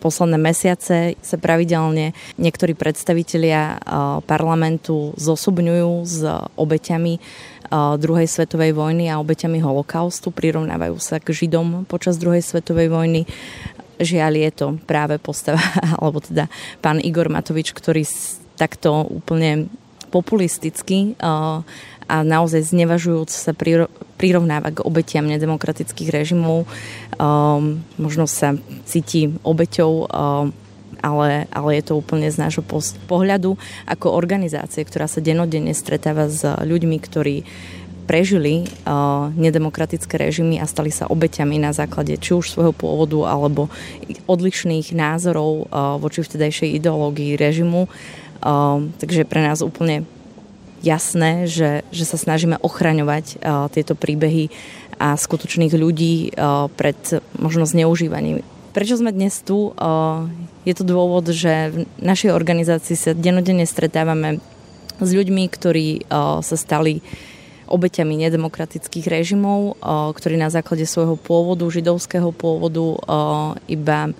posledné 0.00 0.38
mesiace 0.40 1.20
sa 1.20 1.36
pravidelne 1.36 2.16
niektorí 2.40 2.72
predstavitelia 2.72 3.76
parlamentu 4.24 5.12
zosobňujú 5.20 5.92
s 6.08 6.24
obeťami 6.56 7.20
druhej 7.72 8.28
svetovej 8.28 8.72
vojny 8.72 9.12
a 9.12 9.20
obeťami 9.20 9.60
holokaustu, 9.60 10.32
prirovnávajú 10.32 10.96
sa 11.00 11.20
k 11.20 11.32
Židom 11.32 11.84
počas 11.84 12.16
druhej 12.16 12.40
svetovej 12.40 12.88
vojny. 12.88 13.28
Žiaľ 13.98 14.32
je 14.38 14.50
to 14.54 14.66
práve 14.86 15.18
postava, 15.18 15.60
alebo 16.00 16.22
teda 16.22 16.46
pán 16.80 17.02
Igor 17.02 17.28
Matovič, 17.28 17.74
ktorý 17.76 18.06
takto 18.58 19.06
úplne 19.06 19.70
populisticky 20.08 21.14
a 21.20 21.62
naozaj 22.08 22.72
znevažujúc 22.72 23.28
sa 23.28 23.52
prirovnáva 24.16 24.72
k 24.72 24.80
obetiam 24.80 25.28
nedemokratických 25.28 26.08
režimov. 26.08 26.64
Možno 28.00 28.24
sa 28.24 28.56
cíti 28.88 29.36
obeťou 29.44 30.08
ale, 31.02 31.46
ale 31.50 31.70
je 31.78 31.92
to 31.92 31.98
úplne 31.98 32.28
z 32.28 32.38
nášho 32.38 32.64
pohľadu 33.06 33.56
ako 33.86 34.06
organizácie, 34.14 34.82
ktorá 34.82 35.06
sa 35.06 35.22
denodenne 35.22 35.72
stretáva 35.72 36.26
s 36.30 36.42
ľuďmi, 36.44 36.96
ktorí 36.98 37.36
prežili 38.08 38.64
uh, 38.64 39.28
nedemokratické 39.36 40.16
režimy 40.16 40.56
a 40.56 40.64
stali 40.64 40.88
sa 40.88 41.04
obeťami 41.12 41.60
na 41.60 41.76
základe 41.76 42.16
či 42.16 42.32
už 42.32 42.48
svojho 42.48 42.72
pôvodu 42.72 43.28
alebo 43.28 43.68
odlišných 44.24 44.96
názorov 44.96 45.68
uh, 45.68 46.00
voči 46.00 46.24
vtedajšej 46.24 46.72
ideológii 46.80 47.36
režimu. 47.36 47.84
Uh, 48.40 48.88
takže 48.96 49.28
pre 49.28 49.44
nás 49.44 49.60
úplne 49.60 50.08
jasné, 50.80 51.44
že, 51.44 51.84
že 51.92 52.08
sa 52.08 52.16
snažíme 52.16 52.56
ochraňovať 52.64 53.36
uh, 53.36 53.68
tieto 53.68 53.92
príbehy 53.92 54.48
a 54.96 55.12
skutočných 55.12 55.76
ľudí 55.76 56.32
uh, 56.32 56.72
pred 56.72 56.96
možno 57.36 57.68
zneužívaním 57.68 58.40
Prečo 58.78 58.94
sme 58.94 59.10
dnes 59.10 59.34
tu? 59.42 59.74
Je 60.68 60.76
to 60.76 60.84
dôvod, 60.84 61.32
že 61.32 61.72
v 61.72 61.76
našej 61.96 62.28
organizácii 62.36 62.92
sa 62.92 63.16
denodenne 63.16 63.64
stretávame 63.64 64.44
s 65.00 65.10
ľuďmi, 65.16 65.48
ktorí 65.48 66.04
sa 66.44 66.56
stali 66.60 67.00
obeťami 67.64 68.20
nedemokratických 68.28 69.08
režimov, 69.08 69.80
ktorí 70.12 70.36
na 70.36 70.52
základe 70.52 70.84
svojho 70.84 71.16
pôvodu, 71.16 71.64
židovského 71.72 72.28
pôvodu, 72.36 73.00
iba 73.64 74.12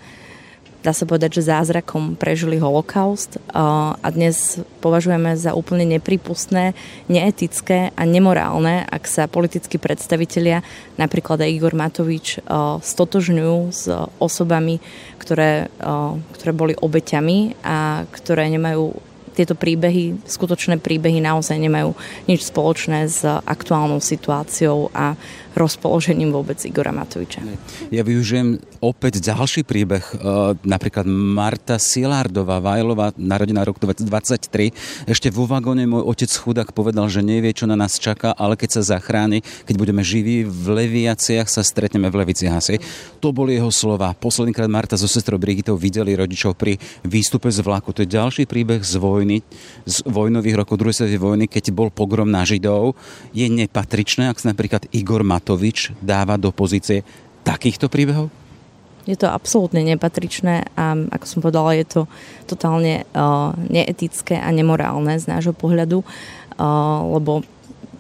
dá 0.89 0.97
sa 0.97 1.05
povedať, 1.05 1.37
že 1.37 1.53
zázrakom 1.53 2.17
prežili 2.17 2.57
holokaust 2.57 3.37
a 3.53 4.09
dnes 4.09 4.57
považujeme 4.81 5.37
za 5.37 5.53
úplne 5.53 5.85
nepripustné, 5.85 6.73
neetické 7.13 7.93
a 7.93 8.03
nemorálne, 8.09 8.89
ak 8.89 9.05
sa 9.05 9.29
politickí 9.29 9.77
predstavitelia, 9.77 10.65
napríklad 10.97 11.45
aj 11.45 11.53
Igor 11.53 11.77
Matovič, 11.77 12.41
stotožňujú 12.81 13.59
s 13.69 13.85
osobami, 14.17 14.81
ktoré, 15.21 15.69
ktoré 16.33 16.53
boli 16.57 16.73
obeťami 16.73 17.61
a 17.61 18.09
ktoré 18.09 18.49
nemajú 18.49 18.97
tieto 19.37 19.55
príbehy, 19.55 20.25
skutočné 20.27 20.83
príbehy 20.83 21.23
naozaj 21.23 21.63
nemajú 21.63 21.95
nič 22.27 22.49
spoločné 22.51 23.07
s 23.07 23.23
aktuálnou 23.23 24.03
situáciou 24.03 24.91
a 24.91 25.15
rozpoložením 25.59 26.31
vôbec 26.31 26.57
Igora 26.63 26.95
Matoviča. 26.95 27.43
Ja 27.91 28.07
využijem 28.07 28.63
opäť 28.79 29.19
ďalší 29.19 29.67
príbeh. 29.67 30.05
E, 30.07 30.15
napríklad 30.63 31.05
Marta 31.11 31.83
Silárdová, 31.83 32.63
Vajlová, 32.63 33.11
narodená 33.19 33.67
rok 33.67 33.83
2023. 33.83 35.11
Ešte 35.11 35.35
vo 35.35 35.51
vagóne 35.51 35.85
môj 35.91 36.07
otec 36.07 36.31
chudák 36.31 36.71
povedal, 36.71 37.11
že 37.11 37.27
nevie, 37.27 37.51
čo 37.51 37.67
na 37.67 37.75
nás 37.75 37.99
čaká, 37.99 38.31
ale 38.39 38.55
keď 38.55 38.79
sa 38.79 38.97
zachráni, 38.97 39.43
keď 39.67 39.75
budeme 39.75 40.03
živí 40.07 40.47
v 40.47 40.67
Leviaciach, 40.85 41.51
sa 41.51 41.67
stretneme 41.67 42.07
v 42.07 42.23
Leviciach 42.23 42.55
asi. 42.55 42.79
To 43.19 43.35
boli 43.35 43.59
jeho 43.59 43.75
slova. 43.75 44.15
Poslednýkrát 44.15 44.71
Marta 44.71 44.95
so 44.95 45.11
sestrou 45.11 45.43
Brigitou 45.43 45.75
videli 45.75 46.15
rodičov 46.15 46.55
pri 46.55 46.79
výstupe 47.03 47.51
z 47.51 47.65
vlaku. 47.67 47.91
To 47.91 48.07
je 48.07 48.15
ďalší 48.15 48.47
príbeh 48.47 48.85
z 48.87 48.95
vojny, 49.01 49.43
z 49.83 49.97
vojnových 50.07 50.63
rokov 50.63 50.79
druhej 50.79 50.95
svetovej 51.03 51.19
vojny, 51.19 51.45
keď 51.51 51.75
bol 51.75 51.91
pogrom 51.91 52.31
na 52.31 52.47
Židov. 52.47 52.95
Je 53.35 53.49
nepatričné, 53.51 54.31
ak 54.31 54.39
napríklad 54.47 54.87
Igor 54.95 55.27
Matovič 55.27 55.48
Matovič 55.49 55.97
dáva 56.05 56.37
do 56.37 56.53
pozície 56.53 57.09
takýchto 57.41 57.89
príbehov? 57.89 58.29
Je 59.09 59.17
to 59.17 59.33
absolútne 59.33 59.81
nepatričné 59.81 60.69
a 60.77 60.93
ako 60.93 61.25
som 61.25 61.41
povedala, 61.41 61.73
je 61.73 61.89
to 61.89 62.01
totálne 62.45 63.09
uh, 63.17 63.57
neetické 63.73 64.37
a 64.37 64.53
nemorálne 64.53 65.17
z 65.17 65.25
nášho 65.25 65.57
pohľadu, 65.57 66.05
uh, 66.05 67.01
lebo 67.17 67.41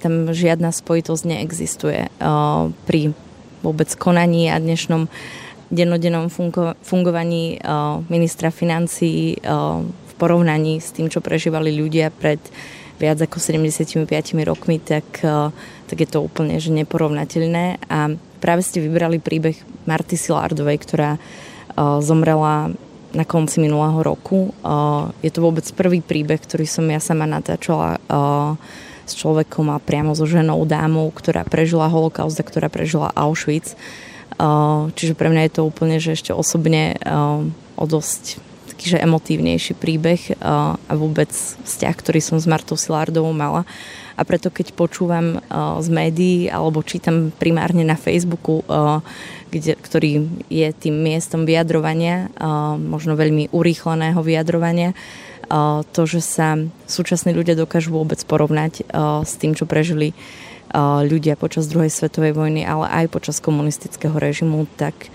tam 0.04 0.28
žiadna 0.28 0.68
spojitosť 0.68 1.24
neexistuje 1.24 2.12
uh, 2.20 2.68
pri 2.84 3.16
vôbec 3.64 3.88
konaní 3.96 4.52
a 4.52 4.60
dnešnom 4.60 5.08
dennodennom 5.72 6.28
fungo- 6.28 6.76
fungovaní 6.84 7.56
uh, 7.64 8.04
ministra 8.12 8.52
financií 8.52 9.40
uh, 9.40 9.80
v 9.80 10.12
porovnaní 10.20 10.84
s 10.84 10.92
tým, 10.92 11.08
čo 11.08 11.24
prežívali 11.24 11.72
ľudia 11.72 12.12
pred 12.12 12.44
viac 12.98 13.18
ako 13.22 13.38
75 13.38 14.04
rokmi, 14.44 14.82
tak 14.82 15.06
uh, 15.22 15.54
tak 15.88 16.04
je 16.04 16.08
to 16.08 16.20
úplne 16.20 16.60
že 16.60 16.68
neporovnateľné. 16.70 17.80
A 17.88 18.12
práve 18.44 18.60
ste 18.60 18.84
vybrali 18.84 19.16
príbeh 19.18 19.56
Marty 19.88 20.20
Silárdovej, 20.20 20.76
ktorá 20.84 21.16
uh, 21.16 21.98
zomrela 22.04 22.76
na 23.16 23.24
konci 23.24 23.64
minulého 23.64 24.04
roku. 24.04 24.52
Uh, 24.60 25.08
je 25.24 25.32
to 25.32 25.40
vôbec 25.40 25.64
prvý 25.72 26.04
príbeh, 26.04 26.36
ktorý 26.36 26.68
som 26.68 26.84
ja 26.92 27.00
sama 27.00 27.24
natáčala 27.24 27.96
s 29.08 29.16
človekom 29.16 29.72
a 29.72 29.80
priamo 29.80 30.12
so 30.12 30.28
ženou, 30.28 30.68
dámou, 30.68 31.08
ktorá 31.08 31.40
prežila 31.48 31.88
holokaust 31.88 32.36
a 32.36 32.44
ktorá 32.44 32.68
prežila 32.68 33.08
Auschwitz. 33.16 33.72
Čiže 34.92 35.16
pre 35.16 35.32
mňa 35.32 35.48
je 35.48 35.52
to 35.56 35.62
úplne, 35.64 35.96
že 35.96 36.12
ešte 36.12 36.36
osobne 36.36 37.00
o 37.80 37.84
dosť 37.88 38.36
taký, 38.78 38.94
že 38.94 39.02
emotívnejší 39.02 39.74
príbeh 39.74 40.38
uh, 40.38 40.78
a 40.78 40.92
vôbec 40.94 41.26
vzťah, 41.34 41.94
ktorý 41.98 42.22
som 42.22 42.38
s 42.38 42.46
Martou 42.46 42.78
Silárdovou 42.78 43.34
mala. 43.34 43.66
A 44.14 44.22
preto 44.22 44.54
keď 44.54 44.70
počúvam 44.70 45.42
uh, 45.42 45.82
z 45.82 45.90
médií 45.90 46.46
alebo 46.46 46.86
čítam 46.86 47.34
primárne 47.34 47.82
na 47.82 47.98
Facebooku, 47.98 48.62
uh, 48.70 49.02
kde, 49.50 49.74
ktorý 49.74 50.30
je 50.46 50.70
tým 50.70 50.94
miestom 50.94 51.48
vyjadrovania, 51.48 52.28
možno 52.76 53.16
veľmi 53.16 53.48
urýchleného 53.48 54.20
vyjadrovania, 54.20 54.92
to, 55.96 56.02
že 56.04 56.20
sa 56.20 56.60
súčasní 56.84 57.32
ľudia 57.32 57.56
dokážu 57.56 57.96
vôbec 57.96 58.20
porovnať 58.28 58.84
s 59.24 59.32
tým, 59.40 59.56
čo 59.56 59.64
prežili 59.64 60.12
ľudia 61.00 61.40
počas 61.40 61.64
druhej 61.64 61.88
svetovej 61.88 62.36
vojny, 62.36 62.68
ale 62.68 62.92
aj 62.92 63.06
počas 63.08 63.40
komunistického 63.40 64.12
režimu, 64.20 64.68
tak 64.76 65.08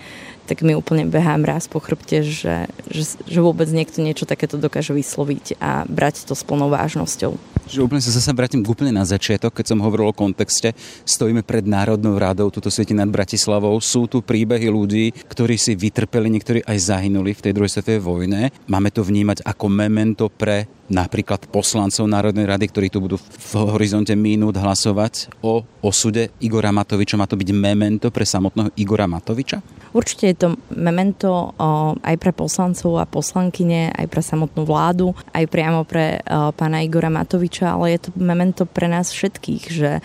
tak 0.44 0.60
mi 0.60 0.76
úplne 0.76 1.08
behá 1.08 1.36
mráz 1.40 1.66
po 1.66 1.80
chrbte, 1.80 2.20
že, 2.24 2.68
že, 2.88 3.02
že 3.24 3.38
vôbec 3.40 3.68
niekto 3.72 4.04
niečo 4.04 4.28
takéto 4.28 4.60
dokáže 4.60 4.92
vysloviť 4.92 5.56
a 5.58 5.88
brať 5.88 6.28
to 6.28 6.36
s 6.36 6.44
plnou 6.44 6.68
vážnosťou. 6.68 7.36
Že 7.64 7.88
úplne 7.88 8.04
sa 8.04 8.12
zase 8.12 8.28
vrátim 8.36 8.60
úplne 8.60 8.92
na 8.92 9.08
začiatok, 9.08 9.56
keď 9.56 9.72
som 9.72 9.80
hovoril 9.80 10.12
o 10.12 10.14
kontexte. 10.16 10.76
Stojíme 11.08 11.40
pred 11.40 11.64
Národnou 11.64 12.20
rádou, 12.20 12.52
tuto 12.52 12.68
svieti 12.68 12.92
nad 12.92 13.08
Bratislavou. 13.08 13.80
Sú 13.80 14.04
tu 14.04 14.20
príbehy 14.20 14.68
ľudí, 14.68 15.16
ktorí 15.32 15.56
si 15.56 15.72
vytrpeli, 15.72 16.28
niektorí 16.28 16.60
aj 16.60 16.92
zahynuli 16.92 17.32
v 17.32 17.40
tej 17.40 17.52
druhej 17.56 17.72
svetovej 17.72 18.04
vojne. 18.04 18.52
Máme 18.68 18.92
to 18.92 19.00
vnímať 19.00 19.48
ako 19.48 19.72
memento 19.72 20.28
pre 20.28 20.68
napríklad 20.92 21.48
poslancov 21.48 22.04
Národnej 22.04 22.44
rady, 22.44 22.68
ktorí 22.68 22.92
tu 22.92 23.00
budú 23.00 23.16
v 23.16 23.52
horizonte 23.72 24.12
minút 24.12 24.60
hlasovať 24.60 25.32
o 25.40 25.64
osude 25.80 26.36
Igora 26.44 26.68
Matoviča. 26.68 27.16
Má 27.16 27.24
to 27.24 27.40
byť 27.40 27.48
memento 27.56 28.12
pre 28.12 28.28
samotného 28.28 28.76
Igora 28.76 29.08
Matoviča? 29.08 29.64
Určite 29.94 30.24
je 30.26 30.36
to 30.36 30.48
memento 30.74 31.54
aj 32.02 32.16
pre 32.18 32.34
poslancov 32.34 32.98
a 32.98 33.06
poslankyne, 33.06 33.94
aj 33.94 34.10
pre 34.10 34.26
samotnú 34.26 34.66
vládu, 34.66 35.14
aj 35.30 35.46
priamo 35.46 35.86
pre 35.86 36.18
pána 36.58 36.82
Igora 36.82 37.14
Matoviča, 37.14 37.78
ale 37.78 37.94
je 37.94 38.10
to 38.10 38.10
memento 38.18 38.66
pre 38.66 38.90
nás 38.90 39.14
všetkých, 39.14 39.64
že 39.70 40.02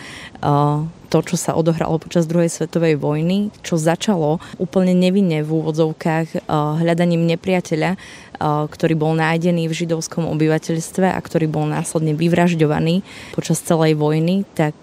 to, 1.10 1.18
čo 1.26 1.42
sa 1.42 1.58
odohralo 1.58 1.98
počas 1.98 2.30
druhej 2.30 2.54
svetovej 2.54 3.02
vojny, 3.02 3.50
čo 3.66 3.82
začalo 3.82 4.38
úplne 4.62 4.94
nevinne 4.94 5.42
v 5.42 5.50
úvodzovkách 5.58 6.46
hľadaním 6.86 7.26
nepriateľa, 7.34 7.98
ktorý 8.70 8.94
bol 8.94 9.18
nájdený 9.18 9.66
v 9.66 9.74
židovskom 9.74 10.30
obyvateľstve 10.30 11.10
a 11.10 11.18
ktorý 11.18 11.50
bol 11.50 11.66
následne 11.66 12.14
vyvražďovaný 12.14 13.02
počas 13.34 13.58
celej 13.66 13.98
vojny, 13.98 14.46
tak 14.54 14.78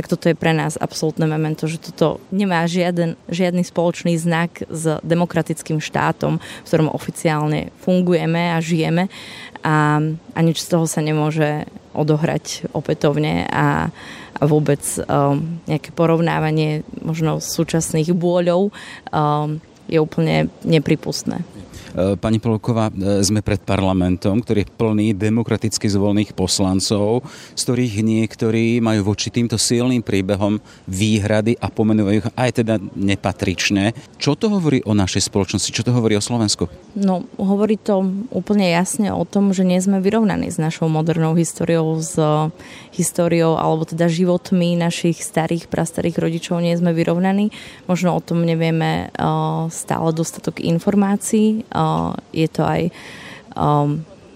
tak 0.00 0.08
toto 0.08 0.32
je 0.32 0.40
pre 0.40 0.56
nás 0.56 0.80
absolútne 0.80 1.28
memento, 1.28 1.68
že 1.68 1.76
toto 1.76 2.24
nemá 2.32 2.64
žiaden, 2.64 3.20
žiadny 3.28 3.68
spoločný 3.68 4.16
znak 4.16 4.64
s 4.72 4.96
demokratickým 5.04 5.76
štátom, 5.76 6.40
v 6.40 6.64
ktorom 6.64 6.88
oficiálne 6.88 7.68
fungujeme 7.84 8.56
a 8.56 8.64
žijeme. 8.64 9.12
A, 9.60 10.00
a 10.32 10.38
nič 10.40 10.64
z 10.64 10.72
toho 10.72 10.88
sa 10.88 11.04
nemôže 11.04 11.68
odohrať 11.92 12.72
opätovne 12.72 13.44
a, 13.52 13.92
a 14.40 14.42
vôbec 14.48 14.80
um, 15.04 15.60
nejaké 15.68 15.92
porovnávanie 15.92 16.80
možno 17.04 17.44
súčasných 17.44 18.16
bôľov 18.16 18.72
um, 19.12 19.60
je 19.90 19.98
úplne 19.98 20.46
nepripustné. 20.62 21.42
E, 21.90 22.14
pani 22.16 22.38
Polková, 22.38 22.90
e, 22.90 23.22
sme 23.26 23.42
pred 23.42 23.58
parlamentom, 23.62 24.38
ktorý 24.38 24.62
je 24.62 24.72
plný 24.78 25.06
demokraticky 25.18 25.90
zvolených 25.90 26.32
poslancov, 26.38 27.26
z 27.58 27.60
ktorých 27.66 27.94
niektorí 28.06 28.78
majú 28.78 29.10
voči 29.10 29.34
týmto 29.34 29.58
silným 29.58 30.02
príbehom 30.06 30.62
výhrady 30.86 31.58
a 31.58 31.66
pomenúvajú 31.66 32.16
ich 32.22 32.28
aj 32.38 32.50
teda 32.62 32.74
nepatričné. 32.94 33.94
Čo 34.22 34.38
to 34.38 34.46
hovorí 34.52 34.86
o 34.86 34.94
našej 34.94 35.26
spoločnosti? 35.26 35.74
Čo 35.74 35.90
to 35.90 35.96
hovorí 35.96 36.14
o 36.14 36.22
Slovensku? 36.22 36.70
No, 36.94 37.26
hovorí 37.38 37.74
to 37.74 38.06
úplne 38.30 38.70
jasne 38.70 39.10
o 39.10 39.26
tom, 39.26 39.50
že 39.50 39.66
nie 39.66 39.82
sme 39.82 39.98
vyrovnaní 39.98 40.50
s 40.50 40.62
našou 40.62 40.86
modernou 40.86 41.34
históriou, 41.34 41.98
s 41.98 42.14
históriou 42.94 43.58
alebo 43.58 43.86
teda 43.86 44.10
životmi 44.10 44.78
našich 44.78 45.22
starých, 45.22 45.70
prastarých 45.70 46.18
rodičov 46.18 46.62
nie 46.62 46.74
sme 46.74 46.94
vyrovnaní. 46.94 47.50
Možno 47.86 48.14
o 48.14 48.20
tom 48.22 48.42
nevieme 48.42 49.14
stále 49.80 50.12
dostatok 50.12 50.60
informácií 50.60 51.64
je 52.36 52.48
to 52.52 52.62
aj 52.62 52.92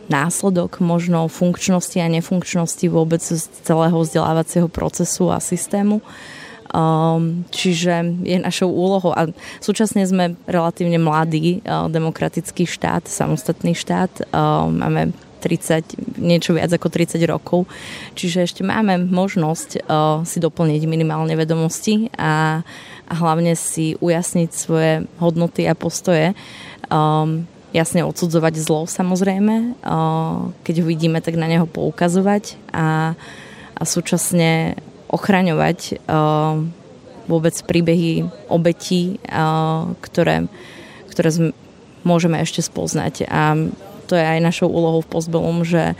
následok 0.04 0.80
možno 0.80 1.28
funkčnosti 1.32 1.96
a 2.00 2.12
nefunkčnosti 2.12 2.86
vôbec 2.92 3.20
celého 3.64 3.96
vzdelávacieho 4.00 4.68
procesu 4.72 5.28
a 5.28 5.40
systému. 5.40 6.00
Čiže 7.54 7.94
je 8.26 8.36
našou 8.42 8.66
úlohou 8.66 9.14
a 9.14 9.30
súčasne 9.62 10.02
sme 10.04 10.34
relatívne 10.44 10.98
mladý 10.98 11.62
demokratický 11.88 12.66
štát, 12.66 13.06
samostatný 13.06 13.78
štát. 13.78 14.26
Máme 14.68 15.14
30, 15.44 16.16
niečo 16.16 16.56
viac 16.56 16.72
ako 16.72 16.88
30 16.88 17.20
rokov. 17.28 17.68
Čiže 18.16 18.48
ešte 18.48 18.62
máme 18.64 18.96
možnosť 18.96 19.84
uh, 19.84 20.24
si 20.24 20.40
doplniť 20.40 20.88
minimálne 20.88 21.36
vedomosti 21.36 22.08
a, 22.16 22.64
a 23.04 23.12
hlavne 23.12 23.52
si 23.52 24.00
ujasniť 24.00 24.50
svoje 24.56 25.04
hodnoty 25.20 25.68
a 25.68 25.76
postoje. 25.76 26.32
Um, 26.88 27.44
jasne 27.76 28.08
odsudzovať 28.08 28.54
zlo 28.56 28.88
samozrejme, 28.88 29.84
uh, 29.84 30.48
keď 30.64 30.74
ho 30.80 30.86
vidíme, 30.88 31.20
tak 31.20 31.36
na 31.36 31.44
neho 31.44 31.68
poukazovať 31.68 32.56
a, 32.72 33.12
a 33.76 33.82
súčasne 33.84 34.80
ochraňovať 35.12 36.00
uh, 36.08 36.64
vôbec 37.28 37.56
príbehy 37.64 38.28
obetí, 38.52 39.16
ktoré, 40.00 40.46
ktoré 41.08 41.30
môžeme 42.04 42.40
ešte 42.40 42.60
spoznať. 42.60 43.24
A 43.26 43.56
to 44.04 44.14
je 44.14 44.24
aj 44.24 44.40
našou 44.44 44.68
úlohou 44.68 45.00
v 45.00 45.10
Postbelum, 45.10 45.64
že 45.64 45.96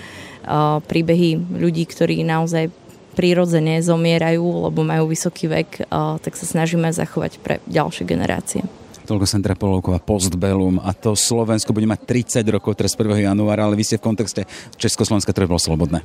príbehy 0.85 1.41
ľudí, 1.41 1.89
ktorí 1.89 2.21
naozaj 2.23 2.69
prirodzene 3.15 3.79
zomierajú, 3.81 4.69
lebo 4.69 4.83
majú 4.83 5.09
vysoký 5.09 5.47
vek, 5.47 5.89
tak 6.21 6.33
sa 6.35 6.45
snažíme 6.45 6.91
zachovať 6.91 7.39
pre 7.41 7.63
ďalšie 7.71 8.05
generácie. 8.05 8.61
Toľko 9.05 9.29
Sandra 9.29 9.55
Polovková 9.55 10.01
Postbellum 10.01 10.81
a 10.81 10.91
to 10.97 11.13
Slovensko 11.13 11.77
bude 11.77 11.85
mať 11.85 12.09
30 12.41 12.45
rokov 12.49 12.75
teraz 12.75 12.97
1. 12.97 13.07
januára, 13.23 13.69
ale 13.69 13.77
vy 13.77 13.85
ste 13.85 14.01
v 14.01 14.07
kontexte 14.11 14.49
Československa, 14.81 15.31
ktoré 15.31 15.45
bolo 15.45 15.61
slobodné. 15.61 16.01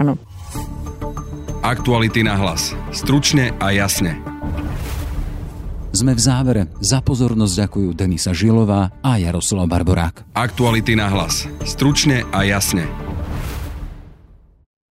Áno. 0.00 0.16
Aktuality 1.62 2.24
na 2.24 2.34
hlas. 2.40 2.74
Stručne 2.90 3.54
a 3.62 3.70
jasne. 3.70 4.18
Sme 6.02 6.18
v 6.18 6.26
závere. 6.26 6.62
Za 6.82 6.98
pozornosť 6.98 7.62
ďakujú 7.62 7.94
Denisa 7.94 8.34
Žilová 8.34 8.90
a 9.06 9.22
Jaroslav 9.22 9.70
Barborák. 9.70 10.34
Aktuality 10.34 10.98
na 10.98 11.06
hlas. 11.06 11.46
Stručne 11.62 12.26
a 12.34 12.42
jasne. 12.42 12.90